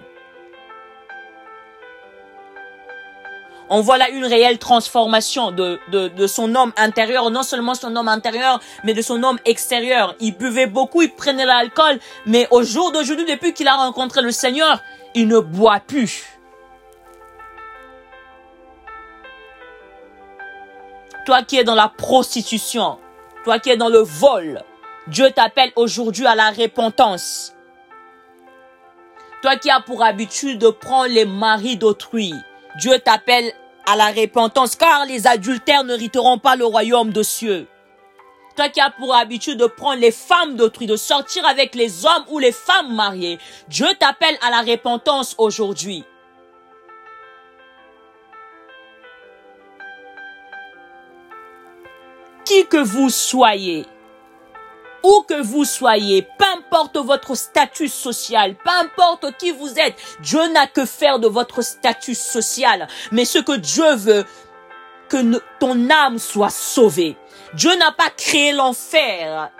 On 3.73 3.79
voit 3.79 3.97
là 3.97 4.09
une 4.09 4.25
réelle 4.25 4.59
transformation 4.59 5.51
de, 5.51 6.27
son 6.27 6.53
homme 6.55 6.73
intérieur, 6.75 7.31
non 7.31 7.41
seulement 7.41 7.73
son 7.73 7.95
homme 7.95 8.09
intérieur, 8.09 8.59
mais 8.83 8.93
de 8.93 9.01
son 9.01 9.23
homme 9.23 9.39
extérieur. 9.45 10.13
Il 10.19 10.35
buvait 10.35 10.67
beaucoup, 10.67 11.01
il 11.01 11.09
prenait 11.09 11.45
l'alcool, 11.45 11.97
mais 12.25 12.47
au 12.51 12.63
jour 12.63 12.91
d'aujourd'hui, 12.91 13.25
depuis 13.25 13.53
qu'il 13.53 13.69
a 13.69 13.75
rencontré 13.77 14.21
le 14.21 14.31
Seigneur, 14.31 14.81
il 15.15 15.29
ne 15.29 15.39
boit 15.39 15.79
plus. 15.79 16.25
Toi 21.25 21.41
qui 21.43 21.57
es 21.57 21.63
dans 21.63 21.75
la 21.75 21.87
prostitution, 21.87 22.99
toi 23.45 23.57
qui 23.57 23.69
es 23.69 23.77
dans 23.77 23.89
le 23.89 23.99
vol, 23.99 24.63
Dieu 25.07 25.31
t'appelle 25.31 25.71
aujourd'hui 25.77 26.27
à 26.27 26.35
la 26.35 26.49
repentance. 26.49 27.53
Toi 29.41 29.55
qui 29.55 29.69
as 29.69 29.79
pour 29.79 30.03
habitude 30.03 30.59
de 30.59 30.69
prendre 30.69 31.07
les 31.13 31.25
maris 31.25 31.77
d'autrui, 31.77 32.33
Dieu 32.77 32.99
t'appelle 32.99 33.53
à 33.85 33.95
la 33.95 34.11
repentance, 34.11 34.75
car 34.75 35.05
les 35.05 35.27
adultères 35.27 35.83
n'hériteront 35.83 36.37
pas 36.37 36.55
le 36.55 36.65
royaume 36.65 37.11
de 37.11 37.23
cieux. 37.23 37.67
Toi 38.55 38.69
qui 38.69 38.81
as 38.81 38.91
pour 38.91 39.15
habitude 39.15 39.57
de 39.57 39.65
prendre 39.65 40.01
les 40.01 40.11
femmes 40.11 40.55
d'autrui, 40.55 40.85
de 40.85 40.95
sortir 40.95 41.45
avec 41.45 41.73
les 41.73 42.05
hommes 42.05 42.25
ou 42.29 42.39
les 42.39 42.51
femmes 42.51 42.93
mariées, 42.93 43.39
Dieu 43.69 43.87
t'appelle 43.99 44.37
à 44.41 44.49
la 44.49 44.61
repentance 44.61 45.35
aujourd'hui. 45.37 46.03
Qui 52.45 52.65
que 52.65 52.77
vous 52.77 53.09
soyez, 53.09 53.85
où 55.03 55.25
que 55.27 55.41
vous 55.41 55.65
soyez, 55.65 56.21
peu 56.21 56.45
importe 56.57 56.97
votre 56.97 57.35
statut 57.35 57.87
social, 57.87 58.55
peu 58.55 58.71
importe 58.71 59.37
qui 59.37 59.51
vous 59.51 59.79
êtes, 59.79 59.95
Dieu 60.21 60.47
n'a 60.51 60.67
que 60.67 60.85
faire 60.85 61.19
de 61.19 61.27
votre 61.27 61.61
statut 61.61 62.15
social. 62.15 62.87
Mais 63.11 63.25
ce 63.25 63.39
que 63.39 63.57
Dieu 63.57 63.95
veut, 63.95 64.25
que 65.09 65.41
ton 65.59 65.89
âme 65.89 66.19
soit 66.19 66.49
sauvée. 66.49 67.17
Dieu 67.53 67.75
n'a 67.75 67.91
pas 67.91 68.09
créé 68.15 68.53
l'enfer 68.53 69.51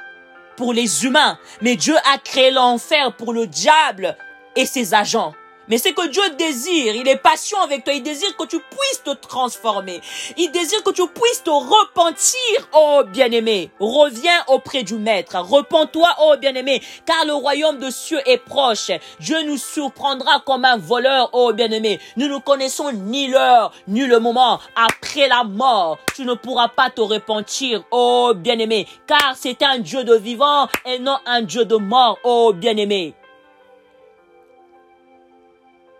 pour 0.56 0.72
les 0.72 1.04
humains, 1.04 1.38
mais 1.62 1.76
Dieu 1.76 1.96
a 2.14 2.18
créé 2.18 2.52
l'enfer 2.52 3.14
pour 3.18 3.34
le 3.34 3.48
diable 3.48 4.16
et 4.56 4.66
ses 4.66 4.94
agents. 4.94 5.34
Mais 5.72 5.78
c'est 5.78 5.94
que 5.94 6.06
Dieu 6.10 6.22
désire, 6.38 6.98
il 6.98 7.08
est 7.08 7.16
patient 7.16 7.62
avec 7.62 7.86
toi, 7.86 7.94
il 7.94 8.04
désire 8.04 8.36
que 8.36 8.46
tu 8.46 8.58
puisses 8.60 9.04
te 9.06 9.12
transformer. 9.12 10.02
Il 10.36 10.52
désire 10.52 10.84
que 10.84 10.92
tu 10.92 11.08
puisses 11.08 11.44
te 11.44 11.50
repentir, 11.50 12.68
oh 12.74 13.04
bien-aimé. 13.08 13.72
Reviens 13.80 14.44
auprès 14.50 14.84
du 14.84 14.96
Maître, 14.96 15.40
repens-toi, 15.40 16.10
oh 16.24 16.36
bien-aimé, 16.38 16.82
car 17.06 17.24
le 17.26 17.36
royaume 17.36 17.80
de 17.80 17.90
cieux 17.90 18.20
est 18.26 18.40
proche. 18.40 18.92
Dieu 19.22 19.44
nous 19.44 19.56
surprendra 19.56 20.42
comme 20.46 20.66
un 20.66 20.76
voleur, 20.76 21.30
oh 21.32 21.54
bien-aimé. 21.54 22.02
Nous 22.18 22.28
ne 22.28 22.40
connaissons 22.40 22.92
ni 22.92 23.30
l'heure, 23.30 23.72
ni 23.88 24.02
le 24.02 24.20
moment. 24.20 24.60
Après 24.76 25.30
la 25.30 25.46
mort, 25.46 26.00
tu 26.14 26.26
ne 26.26 26.34
pourras 26.34 26.68
pas 26.68 26.90
te 26.90 27.00
repentir, 27.00 27.86
oh 27.92 28.34
bien-aimé, 28.36 28.90
car 29.08 29.36
c'est 29.38 29.64
un 29.64 29.80
Dieu 29.80 30.04
de 30.04 30.16
vivant 30.16 30.68
et 30.86 31.00
non 31.00 31.16
un 31.26 31.44
Dieu 31.44 31.64
de 31.64 31.78
mort, 31.78 32.20
oh 32.26 32.52
bien-aimé. 32.52 33.16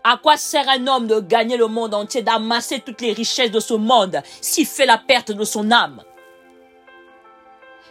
À 0.04 0.18
quoi 0.18 0.36
sert 0.36 0.68
un 0.68 0.88
homme 0.88 1.08
de 1.08 1.20
gagner 1.20 1.58
le 1.58 1.68
monde 1.68 1.94
entier, 1.94 2.24
d'amasser 2.24 2.80
toutes 2.80 3.02
les 3.02 3.14
richesses 3.14 3.52
de 3.52 3.60
ce 3.60 3.76
monde, 3.76 4.22
s'il 4.42 4.66
fait 4.66 4.88
la 4.88 4.98
perte 4.98 5.32
de 5.32 5.44
son 5.44 5.72
âme? 5.72 6.02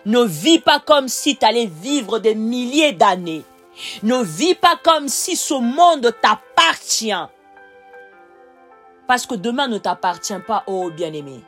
Ne 0.06 0.24
vis 0.24 0.58
pas 0.58 0.80
comme 0.80 1.08
si 1.08 1.36
tu 1.36 1.44
allais 1.44 1.66
vivre 1.66 2.18
des 2.18 2.34
milliers 2.34 2.92
d'années. 2.92 3.44
Ne 4.02 4.22
vis 4.22 4.54
pas 4.54 4.76
comme 4.82 5.08
si 5.08 5.36
ce 5.36 5.54
monde 5.54 6.12
t'appartient. 6.20 7.12
Parce 9.06 9.26
que 9.26 9.34
demain 9.34 9.68
ne 9.68 9.78
t'appartient 9.78 10.40
pas, 10.46 10.64
oh 10.66 10.90
bien-aimé. 10.90 11.40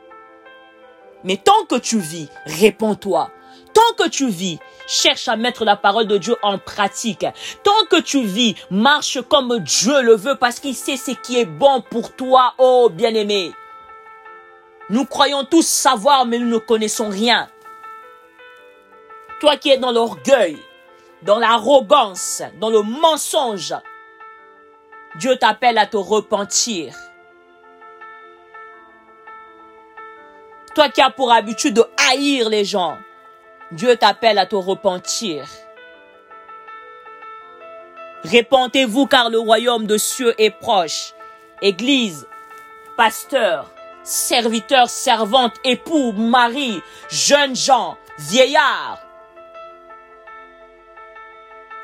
Mais 1.23 1.37
tant 1.37 1.65
que 1.67 1.75
tu 1.75 1.99
vis, 1.99 2.29
réponds-toi. 2.45 3.31
Tant 3.73 3.93
que 3.97 4.07
tu 4.07 4.27
vis, 4.27 4.59
cherche 4.87 5.27
à 5.27 5.35
mettre 5.35 5.65
la 5.65 5.75
parole 5.75 6.07
de 6.07 6.17
Dieu 6.17 6.35
en 6.43 6.57
pratique. 6.57 7.25
Tant 7.63 7.85
que 7.89 7.99
tu 7.99 8.23
vis, 8.23 8.55
marche 8.69 9.19
comme 9.29 9.59
Dieu 9.59 10.01
le 10.01 10.15
veut 10.15 10.35
parce 10.35 10.59
qu'il 10.59 10.75
sait 10.75 10.97
ce 10.97 11.11
qui 11.11 11.39
est 11.39 11.45
bon 11.45 11.81
pour 11.81 12.15
toi, 12.15 12.53
oh 12.57 12.89
bien-aimé. 12.91 13.51
Nous 14.89 15.05
croyons 15.05 15.45
tous 15.45 15.65
savoir, 15.65 16.25
mais 16.25 16.39
nous 16.39 16.49
ne 16.49 16.57
connaissons 16.57 17.09
rien. 17.09 17.49
Toi 19.39 19.57
qui 19.57 19.69
es 19.69 19.77
dans 19.77 19.91
l'orgueil, 19.91 20.57
dans 21.23 21.39
l'arrogance, 21.39 22.43
dans 22.59 22.69
le 22.69 22.81
mensonge, 22.81 23.73
Dieu 25.15 25.35
t'appelle 25.37 25.77
à 25.77 25.85
te 25.85 25.97
repentir. 25.97 26.93
Toi 30.75 30.89
qui 30.89 31.01
as 31.01 31.11
pour 31.11 31.31
habitude 31.31 31.75
de 31.75 31.85
haïr 32.09 32.49
les 32.49 32.65
gens, 32.65 32.97
Dieu 33.73 33.95
t'appelle 33.95 34.37
à 34.37 34.45
te 34.45 34.55
repentir. 34.55 35.47
Répentez-vous 38.23 39.07
car 39.07 39.31
le 39.31 39.39
royaume 39.39 39.87
de 39.87 39.97
cieux 39.97 40.35
est 40.37 40.51
proche. 40.51 41.13
Église, 41.63 42.27
pasteur, 42.97 43.71
serviteur, 44.03 44.89
servante, 44.89 45.55
époux, 45.63 46.11
mari, 46.11 46.83
jeunes 47.09 47.55
gens, 47.55 47.97
vieillards. 48.19 48.99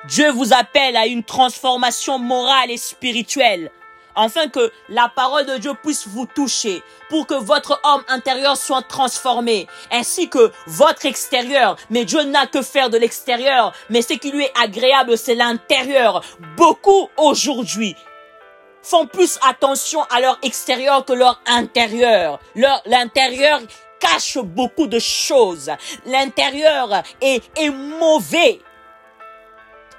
Dieu 0.05 0.29
vous 0.29 0.53
appelle 0.53 0.95
à 0.95 1.07
une 1.07 1.23
transformation 1.23 2.19
morale 2.19 2.69
et 2.69 2.77
spirituelle 2.77 3.71
afin 4.19 4.47
que 4.47 4.71
la 4.89 5.09
parole 5.09 5.45
de 5.45 5.57
Dieu 5.57 5.73
puisse 5.81 6.07
vous 6.07 6.25
toucher, 6.25 6.83
pour 7.09 7.25
que 7.25 7.33
votre 7.33 7.79
homme 7.83 8.03
intérieur 8.07 8.57
soit 8.57 8.81
transformé, 8.81 9.67
ainsi 9.91 10.29
que 10.29 10.51
votre 10.67 11.05
extérieur. 11.05 11.75
Mais 11.89 12.05
Dieu 12.05 12.23
n'a 12.23 12.45
que 12.45 12.61
faire 12.61 12.89
de 12.89 12.97
l'extérieur, 12.97 13.73
mais 13.89 14.01
ce 14.01 14.13
qui 14.13 14.31
lui 14.31 14.45
est 14.45 14.53
agréable, 14.61 15.17
c'est 15.17 15.35
l'intérieur. 15.35 16.23
Beaucoup 16.57 17.09
aujourd'hui 17.17 17.95
font 18.81 19.07
plus 19.07 19.39
attention 19.47 20.03
à 20.09 20.19
leur 20.19 20.37
extérieur 20.41 21.05
que 21.05 21.13
leur 21.13 21.41
intérieur. 21.45 22.39
L'intérieur 22.85 23.59
cache 23.99 24.37
beaucoup 24.37 24.87
de 24.87 24.99
choses. 24.99 25.71
L'intérieur 26.05 27.03
est 27.21 27.69
mauvais. 27.69 28.59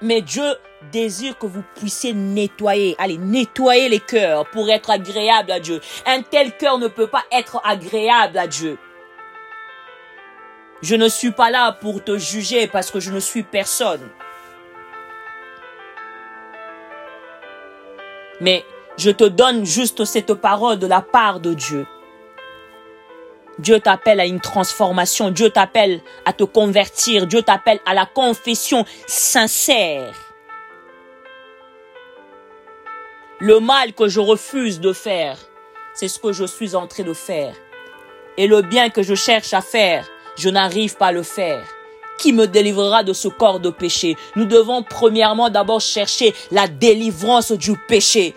Mais 0.00 0.23
Dieu 0.23 0.57
désire 0.93 1.39
que 1.39 1.47
vous 1.47 1.63
puissiez 1.77 2.13
nettoyer, 2.13 2.97
allez, 2.99 3.19
nettoyer 3.19 3.89
les 3.89 4.01
cœurs 4.01 4.49
pour 4.51 4.71
être 4.71 4.91
agréable 4.91 5.53
à 5.53 5.61
Dieu. 5.61 5.81
Un 6.07 6.23
tel 6.23 6.57
cœur 6.57 6.79
ne 6.79 6.89
peut 6.89 7.07
pas 7.07 7.25
être 7.33 7.61
agréable 7.65 8.39
à 8.39 8.47
Dieu. 8.47 8.79
Je 10.83 10.97
ne 10.97 11.09
suis 11.09 11.31
pas 11.31 11.51
là 11.51 11.73
pour 11.73 12.03
te 12.03 12.17
juger 12.17 12.67
parce 12.67 12.91
que 12.91 13.01
je 13.01 13.13
ne 13.13 13.21
suis 13.21 13.43
personne. 13.43 14.09
Mais 18.41 18.65
je 18.97 19.11
te 19.11 19.25
donne 19.25 19.67
juste 19.67 20.05
cette 20.07 20.33
parole 20.35 20.79
de 20.79 20.87
la 20.87 21.03
part 21.03 21.41
de 21.41 21.53
Dieu. 21.53 21.87
Dieu 23.59 23.79
t'appelle 23.79 24.21
à 24.21 24.25
une 24.25 24.41
transformation, 24.41 25.31
Dieu 25.31 25.51
t'appelle 25.51 26.01
à 26.25 26.33
te 26.33 26.45
convertir, 26.45 27.27
Dieu 27.27 27.43
t'appelle 27.43 27.81
à 27.85 27.93
la 27.93 28.07
confession 28.07 28.87
sincère. 29.07 30.30
Le 33.42 33.59
mal 33.59 33.94
que 33.94 34.07
je 34.07 34.20
refuse 34.20 34.81
de 34.81 34.92
faire, 34.92 35.38
c'est 35.94 36.09
ce 36.09 36.18
que 36.18 36.31
je 36.31 36.44
suis 36.44 36.74
en 36.74 36.87
train 36.87 37.05
de 37.05 37.14
faire. 37.14 37.55
Et 38.37 38.46
le 38.46 38.61
bien 38.61 38.90
que 38.90 39.03
je 39.03 39.14
cherche 39.14 39.55
à 39.55 39.62
faire, 39.62 40.07
je 40.37 40.50
n'arrive 40.50 40.98
pas 40.98 41.07
à 41.07 41.12
le 41.12 41.22
faire. 41.22 41.66
Qui 42.18 42.35
me 42.35 42.46
délivrera 42.46 43.03
de 43.03 43.14
ce 43.14 43.29
corps 43.29 43.59
de 43.59 43.70
péché? 43.70 44.14
Nous 44.37 44.44
devons 44.44 44.83
premièrement 44.83 45.48
d'abord 45.48 45.81
chercher 45.81 46.35
la 46.50 46.68
délivrance 46.68 47.53
du 47.53 47.79
péché 47.88 48.35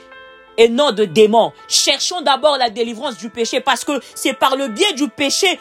et 0.58 0.70
non 0.70 0.94
de 0.94 1.04
démons. 1.04 1.52
Cherchons 1.68 2.22
d'abord 2.22 2.58
la 2.58 2.70
délivrance 2.70 3.18
du 3.18 3.30
péché 3.30 3.60
parce 3.60 3.84
que 3.84 4.00
c'est 4.16 4.32
par 4.34 4.56
le 4.56 4.70
biais 4.70 4.94
du 4.94 5.10
péché 5.10 5.60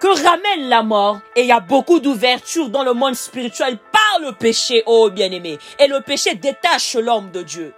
que 0.00 0.08
ramène 0.08 0.68
la 0.68 0.82
mort. 0.82 1.20
Et 1.36 1.42
il 1.42 1.46
y 1.46 1.52
a 1.52 1.60
beaucoup 1.60 2.00
d'ouverture 2.00 2.70
dans 2.70 2.82
le 2.82 2.94
monde 2.94 3.14
spirituel 3.14 3.78
le 4.20 4.32
péché, 4.32 4.82
oh 4.86 5.10
bien-aimé. 5.10 5.58
Et 5.78 5.86
le 5.86 6.00
péché 6.00 6.34
détache 6.34 6.94
l'homme 6.94 7.30
de 7.30 7.42
Dieu. 7.42 7.74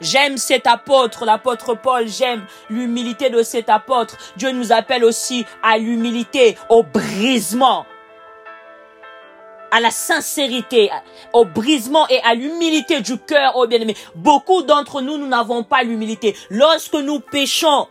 J'aime 0.00 0.36
cet 0.36 0.66
apôtre, 0.66 1.24
l'apôtre 1.24 1.74
Paul, 1.74 2.08
j'aime 2.08 2.44
l'humilité 2.68 3.30
de 3.30 3.42
cet 3.42 3.68
apôtre. 3.68 4.16
Dieu 4.36 4.50
nous 4.50 4.72
appelle 4.72 5.04
aussi 5.04 5.46
à 5.62 5.78
l'humilité, 5.78 6.58
au 6.68 6.82
brisement, 6.82 7.86
à 9.70 9.80
la 9.80 9.90
sincérité, 9.90 10.90
au 11.32 11.44
brisement 11.44 12.06
et 12.08 12.20
à 12.22 12.34
l'humilité 12.34 13.00
du 13.00 13.18
cœur, 13.18 13.52
oh 13.54 13.66
bien-aimé. 13.66 13.96
Beaucoup 14.16 14.62
d'entre 14.62 15.00
nous, 15.00 15.16
nous 15.16 15.28
n'avons 15.28 15.62
pas 15.62 15.84
l'humilité. 15.84 16.36
Lorsque 16.50 16.94
nous 16.94 17.20
péchons, 17.20 17.88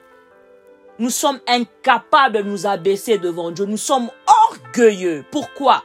nous 0.99 1.09
sommes 1.09 1.39
incapables 1.47 2.35
de 2.35 2.41
nous 2.43 2.67
abaisser 2.67 3.17
devant 3.17 3.51
Dieu. 3.51 3.65
Nous 3.65 3.77
sommes 3.77 4.09
orgueilleux. 4.47 5.25
Pourquoi? 5.31 5.83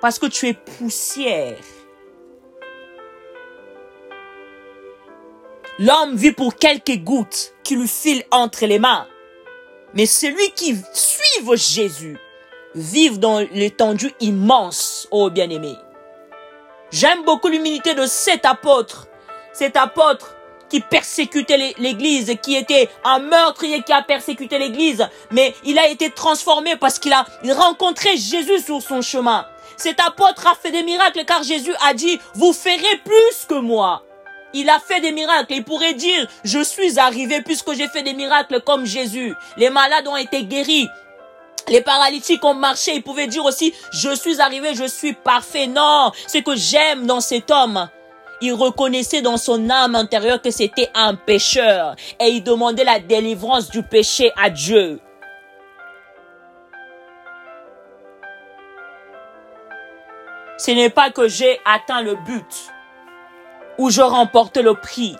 Parce 0.00 0.18
que 0.18 0.26
tu 0.26 0.48
es 0.48 0.54
poussière. 0.54 1.58
L'homme 5.78 6.16
vit 6.16 6.32
pour 6.32 6.56
quelques 6.56 6.98
gouttes 6.98 7.54
qui 7.62 7.76
lui 7.76 7.88
filent 7.88 8.24
entre 8.30 8.66
les 8.66 8.78
mains. 8.78 9.06
Mais 9.94 10.06
celui 10.06 10.50
qui 10.52 10.76
suit 10.92 11.56
Jésus 11.56 12.18
vive 12.74 13.18
dans 13.18 13.40
l'étendue 13.40 14.12
immense, 14.20 15.08
oh 15.10 15.30
bien-aimé. 15.30 15.74
J'aime 16.90 17.24
beaucoup 17.24 17.48
l'humilité 17.48 17.94
de 17.94 18.06
cet 18.06 18.44
apôtre. 18.44 19.08
Cet 19.52 19.76
apôtre 19.76 20.36
qui 20.70 20.80
persécutait 20.80 21.74
l'église, 21.78 22.36
qui 22.42 22.56
était 22.56 22.88
un 23.04 23.18
meurtrier 23.18 23.82
qui 23.82 23.92
a 23.92 24.02
persécuté 24.02 24.58
l'église, 24.58 25.06
mais 25.30 25.54
il 25.64 25.78
a 25.78 25.88
été 25.88 26.10
transformé 26.10 26.76
parce 26.76 26.98
qu'il 26.98 27.12
a 27.12 27.26
rencontré 27.54 28.16
Jésus 28.16 28.60
sur 28.64 28.80
son 28.80 29.02
chemin. 29.02 29.46
Cet 29.76 30.00
apôtre 30.00 30.46
a 30.46 30.54
fait 30.54 30.70
des 30.70 30.82
miracles 30.82 31.24
car 31.26 31.42
Jésus 31.42 31.74
a 31.86 31.94
dit, 31.94 32.20
vous 32.34 32.52
ferez 32.52 33.00
plus 33.04 33.46
que 33.48 33.54
moi. 33.54 34.02
Il 34.52 34.68
a 34.68 34.80
fait 34.80 35.00
des 35.00 35.12
miracles. 35.12 35.54
Il 35.54 35.64
pourrait 35.64 35.94
dire, 35.94 36.26
je 36.44 36.62
suis 36.62 36.98
arrivé 36.98 37.40
puisque 37.42 37.72
j'ai 37.72 37.88
fait 37.88 38.02
des 38.02 38.14
miracles 38.14 38.60
comme 38.60 38.84
Jésus. 38.84 39.34
Les 39.56 39.70
malades 39.70 40.06
ont 40.08 40.16
été 40.16 40.44
guéris. 40.44 40.88
Les 41.68 41.80
paralytiques 41.80 42.44
ont 42.44 42.54
marché. 42.54 42.92
Il 42.96 43.02
pouvait 43.02 43.28
dire 43.28 43.44
aussi, 43.44 43.72
je 43.92 44.14
suis 44.14 44.40
arrivé, 44.40 44.74
je 44.74 44.84
suis 44.84 45.12
parfait. 45.12 45.66
Non, 45.66 46.10
ce 46.26 46.38
que 46.38 46.56
j'aime 46.56 47.06
dans 47.06 47.20
cet 47.20 47.50
homme, 47.50 47.88
il 48.40 48.52
reconnaissait 48.54 49.22
dans 49.22 49.36
son 49.36 49.68
âme 49.70 49.94
intérieure 49.94 50.40
que 50.40 50.50
c'était 50.50 50.90
un 50.94 51.14
pécheur 51.14 51.94
et 52.18 52.28
il 52.28 52.42
demandait 52.42 52.84
la 52.84 52.98
délivrance 52.98 53.70
du 53.70 53.82
péché 53.82 54.32
à 54.36 54.50
Dieu. 54.50 55.00
Ce 60.58 60.70
n'est 60.70 60.90
pas 60.90 61.10
que 61.10 61.28
j'ai 61.28 61.58
atteint 61.64 62.02
le 62.02 62.16
but 62.16 62.72
ou 63.78 63.90
je 63.90 64.02
remporte 64.02 64.58
le 64.58 64.74
prix, 64.74 65.16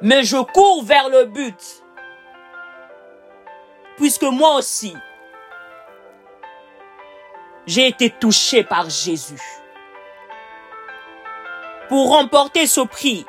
mais 0.00 0.24
je 0.24 0.36
cours 0.36 0.84
vers 0.84 1.08
le 1.08 1.26
but. 1.26 1.82
Puisque 3.96 4.24
moi 4.24 4.56
aussi, 4.56 4.92
j'ai 7.66 7.86
été 7.86 8.10
touché 8.10 8.64
par 8.64 8.90
Jésus 8.90 9.63
pour 11.94 12.10
remporter 12.10 12.66
ce 12.66 12.80
prix, 12.80 13.24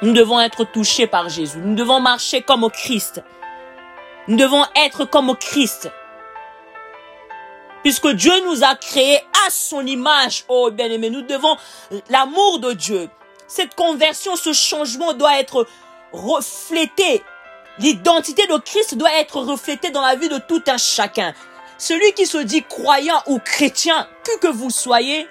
nous 0.00 0.14
devons 0.14 0.40
être 0.40 0.64
touchés 0.64 1.06
par 1.06 1.28
Jésus. 1.28 1.58
Nous 1.58 1.74
devons 1.74 2.00
marcher 2.00 2.40
comme 2.40 2.64
au 2.64 2.70
Christ. 2.70 3.22
Nous 4.28 4.38
devons 4.38 4.64
être 4.74 5.04
comme 5.04 5.28
au 5.28 5.34
Christ. 5.34 5.90
Puisque 7.82 8.08
Dieu 8.08 8.32
nous 8.46 8.64
a 8.64 8.76
créés 8.76 9.18
à 9.46 9.50
son 9.50 9.84
image, 9.86 10.46
oh 10.48 10.70
bien-aimé, 10.70 11.10
nous 11.10 11.20
devons 11.20 11.58
l'amour 12.08 12.60
de 12.60 12.72
Dieu. 12.72 13.10
Cette 13.46 13.74
conversion, 13.74 14.36
ce 14.36 14.54
changement 14.54 15.12
doit 15.12 15.38
être 15.38 15.66
reflété. 16.12 17.22
L'identité 17.78 18.46
de 18.46 18.56
Christ 18.56 18.96
doit 18.96 19.12
être 19.20 19.42
reflétée 19.42 19.90
dans 19.90 20.00
la 20.00 20.14
vie 20.14 20.30
de 20.30 20.38
tout 20.38 20.62
un 20.66 20.78
chacun. 20.78 21.34
Celui 21.76 22.14
qui 22.14 22.24
se 22.24 22.38
dit 22.38 22.62
croyant 22.62 23.22
ou 23.26 23.38
chrétien, 23.38 24.08
que 24.24 24.38
que 24.38 24.48
vous 24.48 24.70
soyez, 24.70 25.28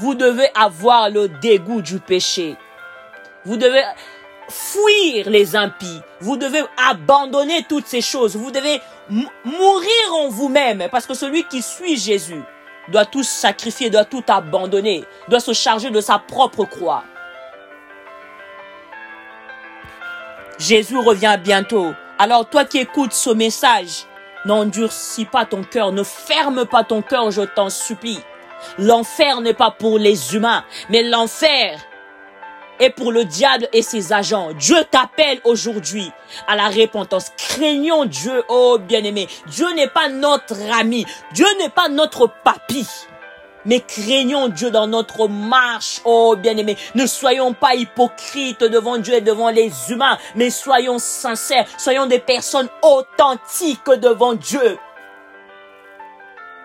vous 0.00 0.14
devez 0.14 0.48
avoir 0.54 1.10
le 1.10 1.28
dégoût 1.28 1.82
du 1.82 1.98
péché. 1.98 2.56
Vous 3.44 3.58
devez 3.58 3.82
fuir 4.48 5.28
les 5.28 5.54
impies. 5.56 6.00
Vous 6.20 6.38
devez 6.38 6.62
abandonner 6.88 7.64
toutes 7.68 7.86
ces 7.86 8.00
choses. 8.00 8.34
Vous 8.34 8.50
devez 8.50 8.80
mourir 9.10 10.14
en 10.14 10.28
vous-même 10.28 10.88
parce 10.90 11.06
que 11.06 11.12
celui 11.12 11.44
qui 11.44 11.60
suit 11.60 11.98
Jésus 11.98 12.42
doit 12.88 13.04
tout 13.04 13.22
sacrifier, 13.22 13.90
doit 13.90 14.06
tout 14.06 14.24
abandonner, 14.26 15.04
doit 15.28 15.38
se 15.38 15.52
charger 15.52 15.90
de 15.90 16.00
sa 16.00 16.18
propre 16.18 16.64
croix. 16.64 17.04
Jésus 20.58 20.96
revient 20.96 21.38
bientôt. 21.42 21.92
Alors 22.18 22.48
toi 22.48 22.64
qui 22.64 22.78
écoutes 22.78 23.12
ce 23.12 23.30
message, 23.30 24.06
n'endurcis 24.46 25.26
pas 25.26 25.44
ton 25.44 25.62
cœur, 25.62 25.92
ne 25.92 26.02
ferme 26.02 26.64
pas 26.64 26.84
ton 26.84 27.02
cœur, 27.02 27.30
je 27.30 27.42
t'en 27.42 27.68
supplie. 27.68 28.20
L'enfer 28.78 29.40
n'est 29.40 29.54
pas 29.54 29.70
pour 29.70 29.98
les 29.98 30.34
humains, 30.34 30.64
mais 30.88 31.02
l'enfer 31.02 31.78
est 32.80 32.90
pour 32.90 33.12
le 33.12 33.24
diable 33.24 33.68
et 33.72 33.82
ses 33.82 34.12
agents. 34.12 34.52
Dieu 34.54 34.78
t'appelle 34.90 35.40
aujourd'hui 35.44 36.10
à 36.48 36.56
la 36.56 36.68
repentance. 36.68 37.30
Craignons 37.36 38.06
Dieu, 38.06 38.42
oh 38.48 38.78
bien-aimé. 38.80 39.28
Dieu 39.46 39.70
n'est 39.74 39.88
pas 39.88 40.08
notre 40.08 40.56
ami. 40.72 41.06
Dieu 41.32 41.46
n'est 41.58 41.68
pas 41.68 41.88
notre 41.88 42.28
papy. 42.42 42.86
Mais 43.66 43.80
craignons 43.80 44.48
Dieu 44.48 44.70
dans 44.70 44.86
notre 44.86 45.28
marche, 45.28 46.00
oh 46.06 46.34
bien-aimé. 46.36 46.78
Ne 46.94 47.06
soyons 47.06 47.52
pas 47.52 47.74
hypocrites 47.74 48.64
devant 48.64 48.96
Dieu 48.96 49.14
et 49.14 49.20
devant 49.20 49.50
les 49.50 49.70
humains, 49.90 50.16
mais 50.34 50.48
soyons 50.48 50.98
sincères, 50.98 51.66
soyons 51.76 52.06
des 52.06 52.20
personnes 52.20 52.70
authentiques 52.80 53.90
devant 54.00 54.32
Dieu. 54.32 54.78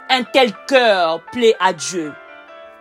Un 0.10 0.24
tel 0.24 0.52
cœur 0.68 1.22
plaît 1.32 1.56
à 1.60 1.74
Dieu. 1.74 2.14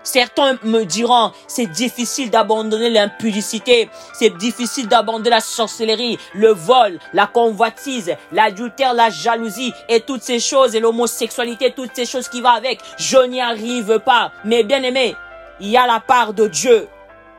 Certains 0.02 0.58
me 0.62 0.84
diront, 0.84 1.32
c'est 1.46 1.66
difficile 1.66 2.30
d'abandonner 2.30 2.90
l'impudicité, 2.90 3.88
c'est 4.12 4.36
difficile 4.36 4.86
d'abandonner 4.86 5.30
la 5.30 5.40
sorcellerie, 5.40 6.18
le 6.34 6.50
vol, 6.50 6.98
la 7.14 7.26
convoitise, 7.26 8.14
l'adultère, 8.30 8.92
la 8.92 9.08
jalousie 9.08 9.72
et 9.88 10.00
toutes 10.00 10.22
ces 10.22 10.40
choses 10.40 10.74
et 10.74 10.80
l'homosexualité, 10.80 11.72
toutes 11.72 11.96
ces 11.96 12.04
choses 12.04 12.28
qui 12.28 12.42
vont 12.42 12.50
avec. 12.50 12.80
Je 12.98 13.16
n'y 13.26 13.40
arrive 13.40 13.98
pas. 14.00 14.32
Mais 14.44 14.62
bien 14.62 14.82
aimé, 14.82 15.16
il 15.58 15.70
y 15.70 15.78
a 15.78 15.86
la 15.86 16.00
part 16.00 16.34
de 16.34 16.48
Dieu 16.48 16.86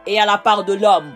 et 0.08 0.14
il 0.14 0.16
y 0.16 0.20
a 0.20 0.26
la 0.26 0.40
part 0.40 0.64
de 0.64 0.74
l'homme. 0.74 1.14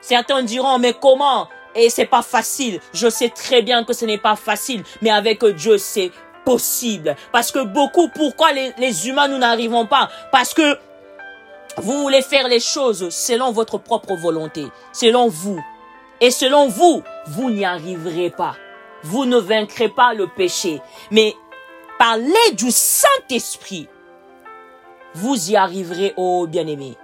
Certains 0.00 0.42
diront, 0.42 0.78
mais 0.78 0.94
comment? 0.94 1.48
Et 1.74 1.90
c'est 1.90 2.06
pas 2.06 2.22
facile. 2.22 2.80
Je 2.94 3.08
sais 3.08 3.28
très 3.28 3.60
bien 3.60 3.84
que 3.84 3.92
ce 3.92 4.06
n'est 4.06 4.18
pas 4.18 4.36
facile, 4.36 4.82
mais 5.02 5.10
avec 5.10 5.44
Dieu, 5.44 5.76
c'est 5.76 6.10
possible. 6.44 7.16
Parce 7.32 7.52
que 7.52 7.64
beaucoup, 7.64 8.08
pourquoi 8.08 8.52
les, 8.52 9.08
humains, 9.08 9.28
nous 9.28 9.38
n'arrivons 9.38 9.86
pas? 9.86 10.08
Parce 10.30 10.54
que 10.54 10.78
vous 11.78 12.02
voulez 12.02 12.22
faire 12.22 12.48
les 12.48 12.60
choses 12.60 13.08
selon 13.10 13.52
votre 13.52 13.78
propre 13.78 14.14
volonté, 14.14 14.66
selon 14.92 15.28
vous. 15.28 15.62
Et 16.20 16.30
selon 16.30 16.68
vous, 16.68 17.02
vous 17.28 17.50
n'y 17.50 17.64
arriverez 17.64 18.30
pas. 18.30 18.56
Vous 19.02 19.24
ne 19.24 19.38
vaincrez 19.38 19.88
pas 19.88 20.14
le 20.14 20.28
péché. 20.28 20.80
Mais 21.10 21.34
par 21.98 22.16
l'aide 22.16 22.56
du 22.56 22.70
Saint-Esprit, 22.70 23.88
vous 25.14 25.50
y 25.50 25.56
arriverez, 25.56 26.14
oh 26.16 26.46
bien-aimé. 26.46 26.96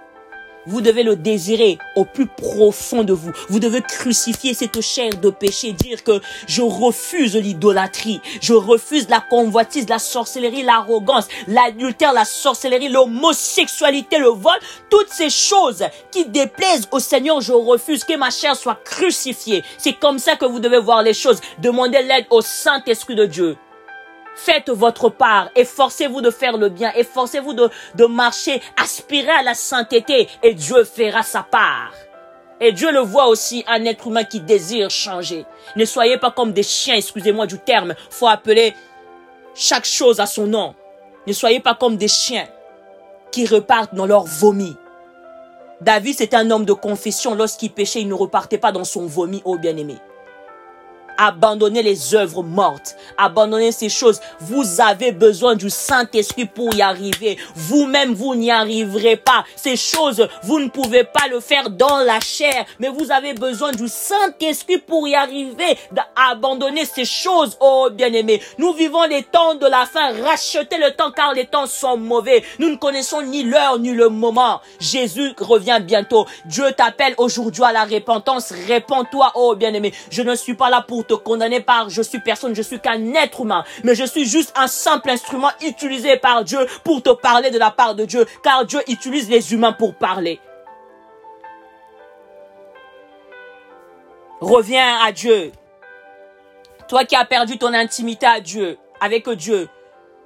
Vous 0.69 0.81
devez 0.81 1.01
le 1.01 1.15
désirer 1.15 1.79
au 1.95 2.05
plus 2.05 2.27
profond 2.27 3.03
de 3.03 3.11
vous. 3.11 3.31
Vous 3.49 3.59
devez 3.59 3.81
crucifier 3.81 4.53
cette 4.53 4.81
chair 4.81 5.09
de 5.19 5.31
péché, 5.31 5.71
dire 5.71 6.03
que 6.03 6.21
je 6.47 6.61
refuse 6.61 7.35
l'idolâtrie, 7.35 8.21
je 8.39 8.53
refuse 8.53 9.09
la 9.09 9.19
convoitise, 9.19 9.89
la 9.89 9.97
sorcellerie, 9.97 10.61
l'arrogance, 10.61 11.27
l'adultère, 11.47 12.13
la 12.13 12.23
sorcellerie, 12.23 12.89
l'homosexualité, 12.89 14.19
le 14.19 14.29
vol, 14.29 14.59
toutes 14.91 15.09
ces 15.09 15.31
choses 15.31 15.83
qui 16.11 16.25
déplaisent 16.25 16.87
au 16.91 16.99
Seigneur, 16.99 17.41
je 17.41 17.53
refuse 17.53 18.03
que 18.03 18.15
ma 18.15 18.29
chair 18.29 18.55
soit 18.55 18.79
crucifiée. 18.83 19.63
C'est 19.79 19.93
comme 19.93 20.19
ça 20.19 20.35
que 20.35 20.45
vous 20.45 20.59
devez 20.59 20.79
voir 20.79 21.01
les 21.01 21.15
choses. 21.15 21.41
Demandez 21.57 22.03
l'aide 22.03 22.27
au 22.29 22.41
Saint-Esprit 22.41 23.15
de 23.15 23.25
Dieu. 23.25 23.57
Faites 24.41 24.69
votre 24.69 25.09
part. 25.09 25.49
Efforcez-vous 25.53 26.21
de 26.21 26.31
faire 26.31 26.55
le 26.55 26.69
bien. 26.69 26.93
Efforcez-vous 26.95 27.53
de, 27.53 28.05
marcher. 28.05 28.61
Aspirez 28.81 29.31
à 29.31 29.43
la 29.43 29.53
sainteté 29.53 30.29
et 30.41 30.53
Dieu 30.53 30.85
fera 30.85 31.23
sa 31.23 31.43
part. 31.43 31.91
Et 32.61 32.71
Dieu 32.71 32.89
le 32.93 33.01
voit 33.01 33.27
aussi 33.27 33.65
un 33.67 33.83
être 33.83 34.07
humain 34.07 34.23
qui 34.23 34.39
désire 34.39 34.89
changer. 34.89 35.45
Ne 35.75 35.83
soyez 35.83 36.17
pas 36.17 36.31
comme 36.31 36.53
des 36.53 36.63
chiens, 36.63 36.95
excusez-moi 36.95 37.47
du 37.47 37.59
terme. 37.59 37.95
Faut 38.09 38.29
appeler 38.29 38.73
chaque 39.55 39.85
chose 39.85 40.21
à 40.21 40.25
son 40.25 40.47
nom. 40.47 40.73
Ne 41.27 41.33
soyez 41.33 41.59
pas 41.59 41.75
comme 41.75 41.97
des 41.97 42.07
chiens 42.07 42.47
qui 43.33 43.45
repartent 43.45 43.93
dans 43.93 44.05
leur 44.05 44.23
vomi. 44.23 44.73
David, 45.81 46.15
c'était 46.15 46.37
un 46.37 46.49
homme 46.49 46.65
de 46.65 46.73
confession. 46.73 47.35
Lorsqu'il 47.35 47.71
péchait, 47.71 48.01
il 48.01 48.07
ne 48.07 48.13
repartait 48.13 48.57
pas 48.57 48.71
dans 48.71 48.85
son 48.85 49.05
vomi, 49.05 49.41
ô 49.43 49.57
bien-aimé. 49.57 49.97
Abandonnez 51.21 51.83
les 51.83 52.15
œuvres 52.15 52.43
mortes. 52.43 52.95
Abandonnez 53.17 53.73
ces 53.73 53.89
choses. 53.89 54.21
Vous 54.39 54.79
avez 54.79 55.11
besoin 55.11 55.55
du 55.55 55.69
Saint-Esprit 55.69 56.45
pour 56.45 56.73
y 56.73 56.81
arriver. 56.81 57.37
Vous-même, 57.55 58.13
vous, 58.13 58.35
n'y 58.35 58.49
arriverez 58.51 59.17
pas. 59.17 59.43
Ces 59.57 59.75
choses, 59.75 60.29
vous 60.43 60.59
ne 60.59 60.69
pouvez 60.69 61.03
pas 61.03 61.27
le 61.29 61.41
faire 61.41 61.69
dans 61.71 61.97
la 61.97 62.21
chair. 62.21 62.65
Mais 62.79 62.87
vous 62.87 63.11
avez 63.11 63.33
besoin 63.33 63.73
du 63.73 63.89
Saint-Esprit 63.89 64.77
pour 64.77 65.09
y 65.09 65.15
arriver. 65.15 65.77
D'abandonner 65.91 66.85
ces 66.85 67.03
choses, 67.03 67.57
oh 67.59 67.89
bien-aimés. 67.91 68.41
Nous 68.57 68.71
vivons 68.71 69.03
les 69.03 69.23
temps 69.23 69.55
de 69.55 69.67
la 69.67 69.85
fin. 69.85 70.13
Rachetez 70.23 70.77
le 70.77 70.91
temps 70.91 71.11
car 71.11 71.33
les 71.33 71.47
temps 71.47 71.67
sont 71.67 71.97
mauvais. 71.97 72.45
Nous 72.59 72.69
ne 72.69 72.77
connaissons 72.77 73.23
ni 73.23 73.43
l'heure 73.43 73.77
ni 73.77 73.91
le 73.91 74.07
moment. 74.07 74.61
Jésus 74.79 75.33
revient 75.37 75.81
bientôt. 75.81 76.25
Dieu 76.45 76.71
t'appelle 76.71 77.13
aujourd'hui 77.17 77.65
à 77.65 77.73
la 77.73 77.83
repentance. 77.83 78.53
Réponds-toi, 78.69 79.33
oh 79.35 79.55
bien-aimé. 79.55 79.93
Je 80.09 80.21
ne 80.21 80.33
suis 80.35 80.53
pas 80.53 80.69
là 80.69 80.81
pour 80.87 81.08
te 81.09 81.15
condamner 81.15 81.59
par 81.59 81.89
je 81.89 82.01
suis 82.01 82.19
personne, 82.19 82.55
je 82.55 82.61
suis 82.61 82.79
qu'un 82.79 83.13
être 83.15 83.41
humain, 83.41 83.65
mais 83.83 83.95
je 83.95 84.05
suis 84.05 84.25
juste 84.25 84.53
un 84.55 84.67
simple 84.67 85.09
instrument 85.09 85.51
utilisé 85.65 86.17
par 86.17 86.43
Dieu 86.43 86.59
pour 86.83 87.01
te 87.01 87.09
parler 87.09 87.49
de 87.49 87.57
la 87.57 87.71
part 87.71 87.95
de 87.95 88.05
Dieu, 88.05 88.25
car 88.43 88.65
Dieu 88.65 88.79
utilise 88.87 89.29
les 89.29 89.53
humains 89.53 89.73
pour 89.73 89.95
parler. 89.95 90.39
Reviens 94.39 94.99
à 95.03 95.11
Dieu. 95.11 95.51
Toi 96.87 97.03
qui 97.03 97.15
as 97.15 97.25
perdu 97.25 97.57
ton 97.57 97.73
intimité 97.73 98.25
à 98.25 98.39
Dieu, 98.39 98.77
avec 99.01 99.27
Dieu. 99.29 99.67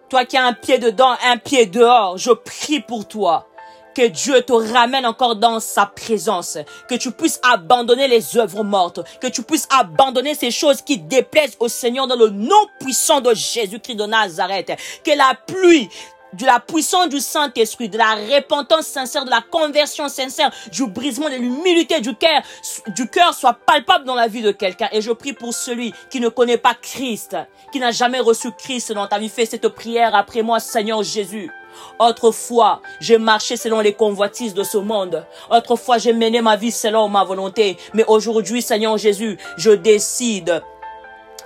Toi 0.09 0.25
qui 0.25 0.37
as 0.37 0.45
un 0.45 0.53
pied 0.53 0.77
dedans, 0.77 1.15
un 1.25 1.37
pied 1.37 1.65
dehors, 1.65 2.17
je 2.17 2.31
prie 2.31 2.81
pour 2.81 3.07
toi 3.07 3.47
que 3.93 4.07
Dieu 4.07 4.41
te 4.41 4.53
ramène 4.53 5.05
encore 5.05 5.35
dans 5.35 5.59
sa 5.59 5.85
présence, 5.85 6.57
que 6.89 6.95
tu 6.95 7.11
puisses 7.11 7.39
abandonner 7.43 8.07
les 8.07 8.37
œuvres 8.37 8.63
mortes, 8.63 8.99
que 9.21 9.27
tu 9.27 9.43
puisses 9.43 9.67
abandonner 9.69 10.35
ces 10.35 10.51
choses 10.51 10.81
qui 10.81 10.97
déplaisent 10.97 11.57
au 11.59 11.67
Seigneur 11.67 12.07
dans 12.07 12.15
le 12.15 12.29
nom 12.29 12.67
puissant 12.79 13.21
de 13.21 13.33
Jésus-Christ 13.33 13.95
de 13.95 14.05
Nazareth, 14.05 14.73
que 15.03 15.11
la 15.11 15.33
pluie 15.47 15.89
de 16.33 16.45
la 16.45 16.59
puissance 16.59 17.09
du 17.09 17.19
Saint-Esprit, 17.19 17.89
de 17.89 17.97
la 17.97 18.15
repentance 18.15 18.87
sincère, 18.87 19.25
de 19.25 19.29
la 19.29 19.41
conversion 19.41 20.09
sincère, 20.09 20.51
du 20.71 20.87
brisement 20.87 21.29
de 21.29 21.35
l'humilité 21.35 22.01
du 22.01 22.15
cœur, 22.15 22.41
du 22.87 23.07
cœur 23.07 23.33
soit 23.33 23.53
palpable 23.53 24.05
dans 24.05 24.15
la 24.15 24.27
vie 24.27 24.41
de 24.41 24.51
quelqu'un. 24.51 24.89
Et 24.91 25.01
je 25.01 25.11
prie 25.11 25.33
pour 25.33 25.53
celui 25.53 25.93
qui 26.09 26.19
ne 26.19 26.29
connaît 26.29 26.57
pas 26.57 26.73
Christ, 26.73 27.37
qui 27.71 27.79
n'a 27.79 27.91
jamais 27.91 28.19
reçu 28.19 28.51
Christ 28.51 28.91
dans 28.93 29.07
ta 29.07 29.19
vie. 29.19 29.29
Fais 29.29 29.45
cette 29.45 29.67
prière 29.69 30.15
après 30.15 30.41
moi, 30.41 30.59
Seigneur 30.59 31.03
Jésus. 31.03 31.51
Autrefois, 31.99 32.81
j'ai 32.99 33.17
marché 33.17 33.57
selon 33.57 33.79
les 33.79 33.93
convoitises 33.93 34.53
de 34.53 34.63
ce 34.63 34.77
monde. 34.77 35.25
Autrefois, 35.49 35.97
j'ai 35.97 36.13
mené 36.13 36.41
ma 36.41 36.55
vie 36.55 36.71
selon 36.71 37.07
ma 37.09 37.23
volonté. 37.23 37.77
Mais 37.93 38.05
aujourd'hui, 38.07 38.61
Seigneur 38.61 38.97
Jésus, 38.97 39.37
je 39.57 39.71
décide 39.71 40.61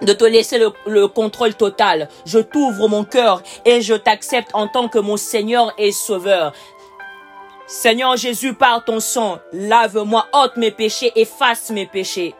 de 0.01 0.13
te 0.13 0.25
laisser 0.25 0.59
le, 0.85 1.07
contrôle 1.07 1.55
total. 1.55 2.09
Je 2.25 2.39
t'ouvre 2.39 2.87
mon 2.87 3.03
cœur 3.03 3.41
et 3.65 3.81
je 3.81 3.93
t'accepte 3.93 4.49
en 4.53 4.67
tant 4.67 4.87
que 4.87 4.99
mon 4.99 5.17
Seigneur 5.17 5.73
et 5.77 5.91
Sauveur. 5.91 6.53
Seigneur 7.67 8.15
Jésus, 8.15 8.53
par 8.53 8.85
ton 8.85 8.99
sang, 8.99 9.39
lave-moi, 9.51 10.25
ôte 10.33 10.55
mes 10.55 10.71
péchés, 10.71 11.11
efface 11.15 11.69
mes 11.69 11.85
péchés. 11.85 12.33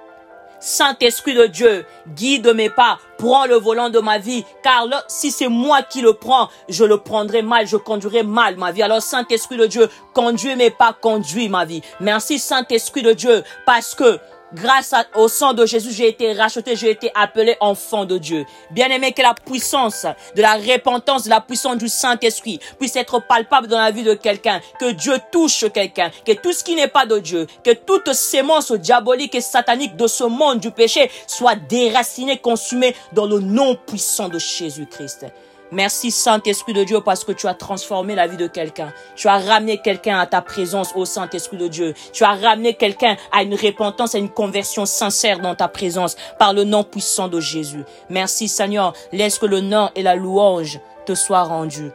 Saint-Esprit 0.59 1.35
de 1.35 1.45
Dieu, 1.45 1.85
guide 2.15 2.53
mes 2.55 2.69
pas, 2.69 2.99
prends 3.17 3.45
le 3.45 3.55
volant 3.55 3.89
de 3.89 3.99
ma 3.99 4.17
vie, 4.17 4.43
car 4.63 4.87
si 5.07 5.31
c'est 5.31 5.47
moi 5.49 5.81
qui 5.81 6.01
le 6.01 6.13
prends, 6.13 6.49
je 6.67 6.83
le 6.83 6.97
prendrai 6.97 7.41
mal, 7.41 7.67
je 7.67 7.77
conduirai 7.77 8.23
mal 8.23 8.57
ma 8.57 8.71
vie. 8.71 8.83
Alors 8.83 9.01
Saint-Esprit 9.01 9.57
de 9.57 9.67
Dieu, 9.67 9.89
conduis 10.13 10.55
mes 10.55 10.71
pas, 10.71 10.93
conduis 10.93 11.49
ma 11.49 11.65
vie. 11.65 11.81
Merci 11.99 12.39
Saint-Esprit 12.39 13.03
de 13.03 13.13
Dieu, 13.13 13.43
parce 13.65 13.93
que 13.95 14.19
Grâce 14.53 14.93
au 15.15 15.27
sang 15.27 15.53
de 15.53 15.65
Jésus, 15.65 15.91
j'ai 15.91 16.07
été 16.07 16.31
racheté, 16.31 16.77
j'ai 16.77 16.91
été 16.91 17.11
appelé 17.15 17.57
enfant 17.59 18.05
de 18.05 18.17
Dieu. 18.17 18.45
Bien 18.71 18.87
aimé, 18.89 19.11
que 19.11 19.21
la 19.21 19.33
puissance 19.33 20.05
de 20.35 20.41
la 20.41 20.55
repentance, 20.55 21.25
de 21.25 21.29
la 21.29 21.41
puissance 21.41 21.77
du 21.77 21.89
Saint-Esprit 21.89 22.59
puisse 22.79 22.95
être 22.95 23.19
palpable 23.19 23.67
dans 23.67 23.79
la 23.79 23.91
vie 23.91 24.03
de 24.03 24.13
quelqu'un. 24.13 24.61
Que 24.79 24.91
Dieu 24.91 25.15
touche 25.31 25.65
quelqu'un. 25.73 26.11
Que 26.25 26.31
tout 26.31 26.53
ce 26.53 26.63
qui 26.63 26.75
n'est 26.75 26.87
pas 26.87 27.05
de 27.05 27.19
Dieu, 27.19 27.45
que 27.63 27.71
toute 27.71 28.13
sémence 28.13 28.71
diabolique 28.71 29.35
et 29.35 29.41
satanique 29.41 29.97
de 29.97 30.07
ce 30.07 30.23
monde 30.23 30.59
du 30.59 30.71
péché 30.71 31.11
soit 31.27 31.55
déracinée, 31.55 32.37
consumée 32.37 32.95
dans 33.11 33.25
le 33.25 33.39
nom 33.39 33.75
puissant 33.75 34.29
de 34.29 34.39
Jésus-Christ. 34.39 35.25
Merci 35.71 36.11
Saint-Esprit 36.11 36.71
de 36.71 36.85
Dieu 36.85 37.01
parce 37.01 37.25
que 37.25 37.33
tu 37.33 37.45
as 37.45 37.53
transformé 37.53 38.15
la 38.15 38.27
vie 38.27 38.37
de 38.37 38.47
quelqu'un. 38.47 38.93
Tu 39.15 39.27
as 39.27 39.37
ramené 39.37 39.79
quelqu'un 39.79 40.17
à 40.17 40.25
ta 40.25 40.41
présence 40.41 40.93
au 40.95 41.03
Saint-Esprit 41.03 41.57
de 41.57 41.67
Dieu. 41.67 41.93
Tu 42.13 42.23
as 42.23 42.33
ramené 42.33 42.73
quelqu'un 42.73 43.17
à 43.33 43.43
une 43.43 43.53
repentance, 43.53 44.15
à 44.15 44.17
une 44.17 44.29
conversion 44.29 44.85
sincère 44.85 45.39
dans 45.39 45.55
ta 45.55 45.67
présence 45.67 46.15
par 46.39 46.53
le 46.53 46.63
nom 46.63 46.85
puissant 46.85 47.27
de 47.27 47.41
Jésus. 47.41 47.83
Merci 48.09 48.47
Seigneur. 48.47 48.93
Laisse 49.11 49.39
que 49.39 49.45
le 49.45 49.59
nom 49.59 49.89
et 49.95 50.03
la 50.03 50.15
louange 50.15 50.79
te 51.05 51.13
soient 51.15 51.43
rendus. 51.43 51.91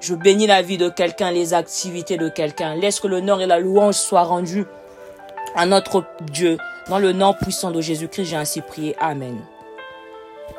Je 0.00 0.14
bénis 0.14 0.46
la 0.46 0.62
vie 0.62 0.78
de 0.78 0.88
quelqu'un, 0.88 1.30
les 1.30 1.52
activités 1.52 2.16
de 2.16 2.28
quelqu'un. 2.28 2.74
Laisse 2.74 3.00
que 3.00 3.08
le 3.08 3.20
nom 3.20 3.38
et 3.38 3.46
la 3.46 3.58
louange 3.58 3.94
soient 3.94 4.24
rendus 4.24 4.64
à 5.54 5.66
notre 5.66 6.04
Dieu. 6.30 6.56
Dans 6.88 6.98
le 6.98 7.12
nom 7.12 7.34
puissant 7.34 7.70
de 7.70 7.80
Jésus-Christ, 7.80 8.24
j'ai 8.24 8.36
ainsi 8.36 8.60
prié. 8.60 8.94
Amen. 9.00 9.42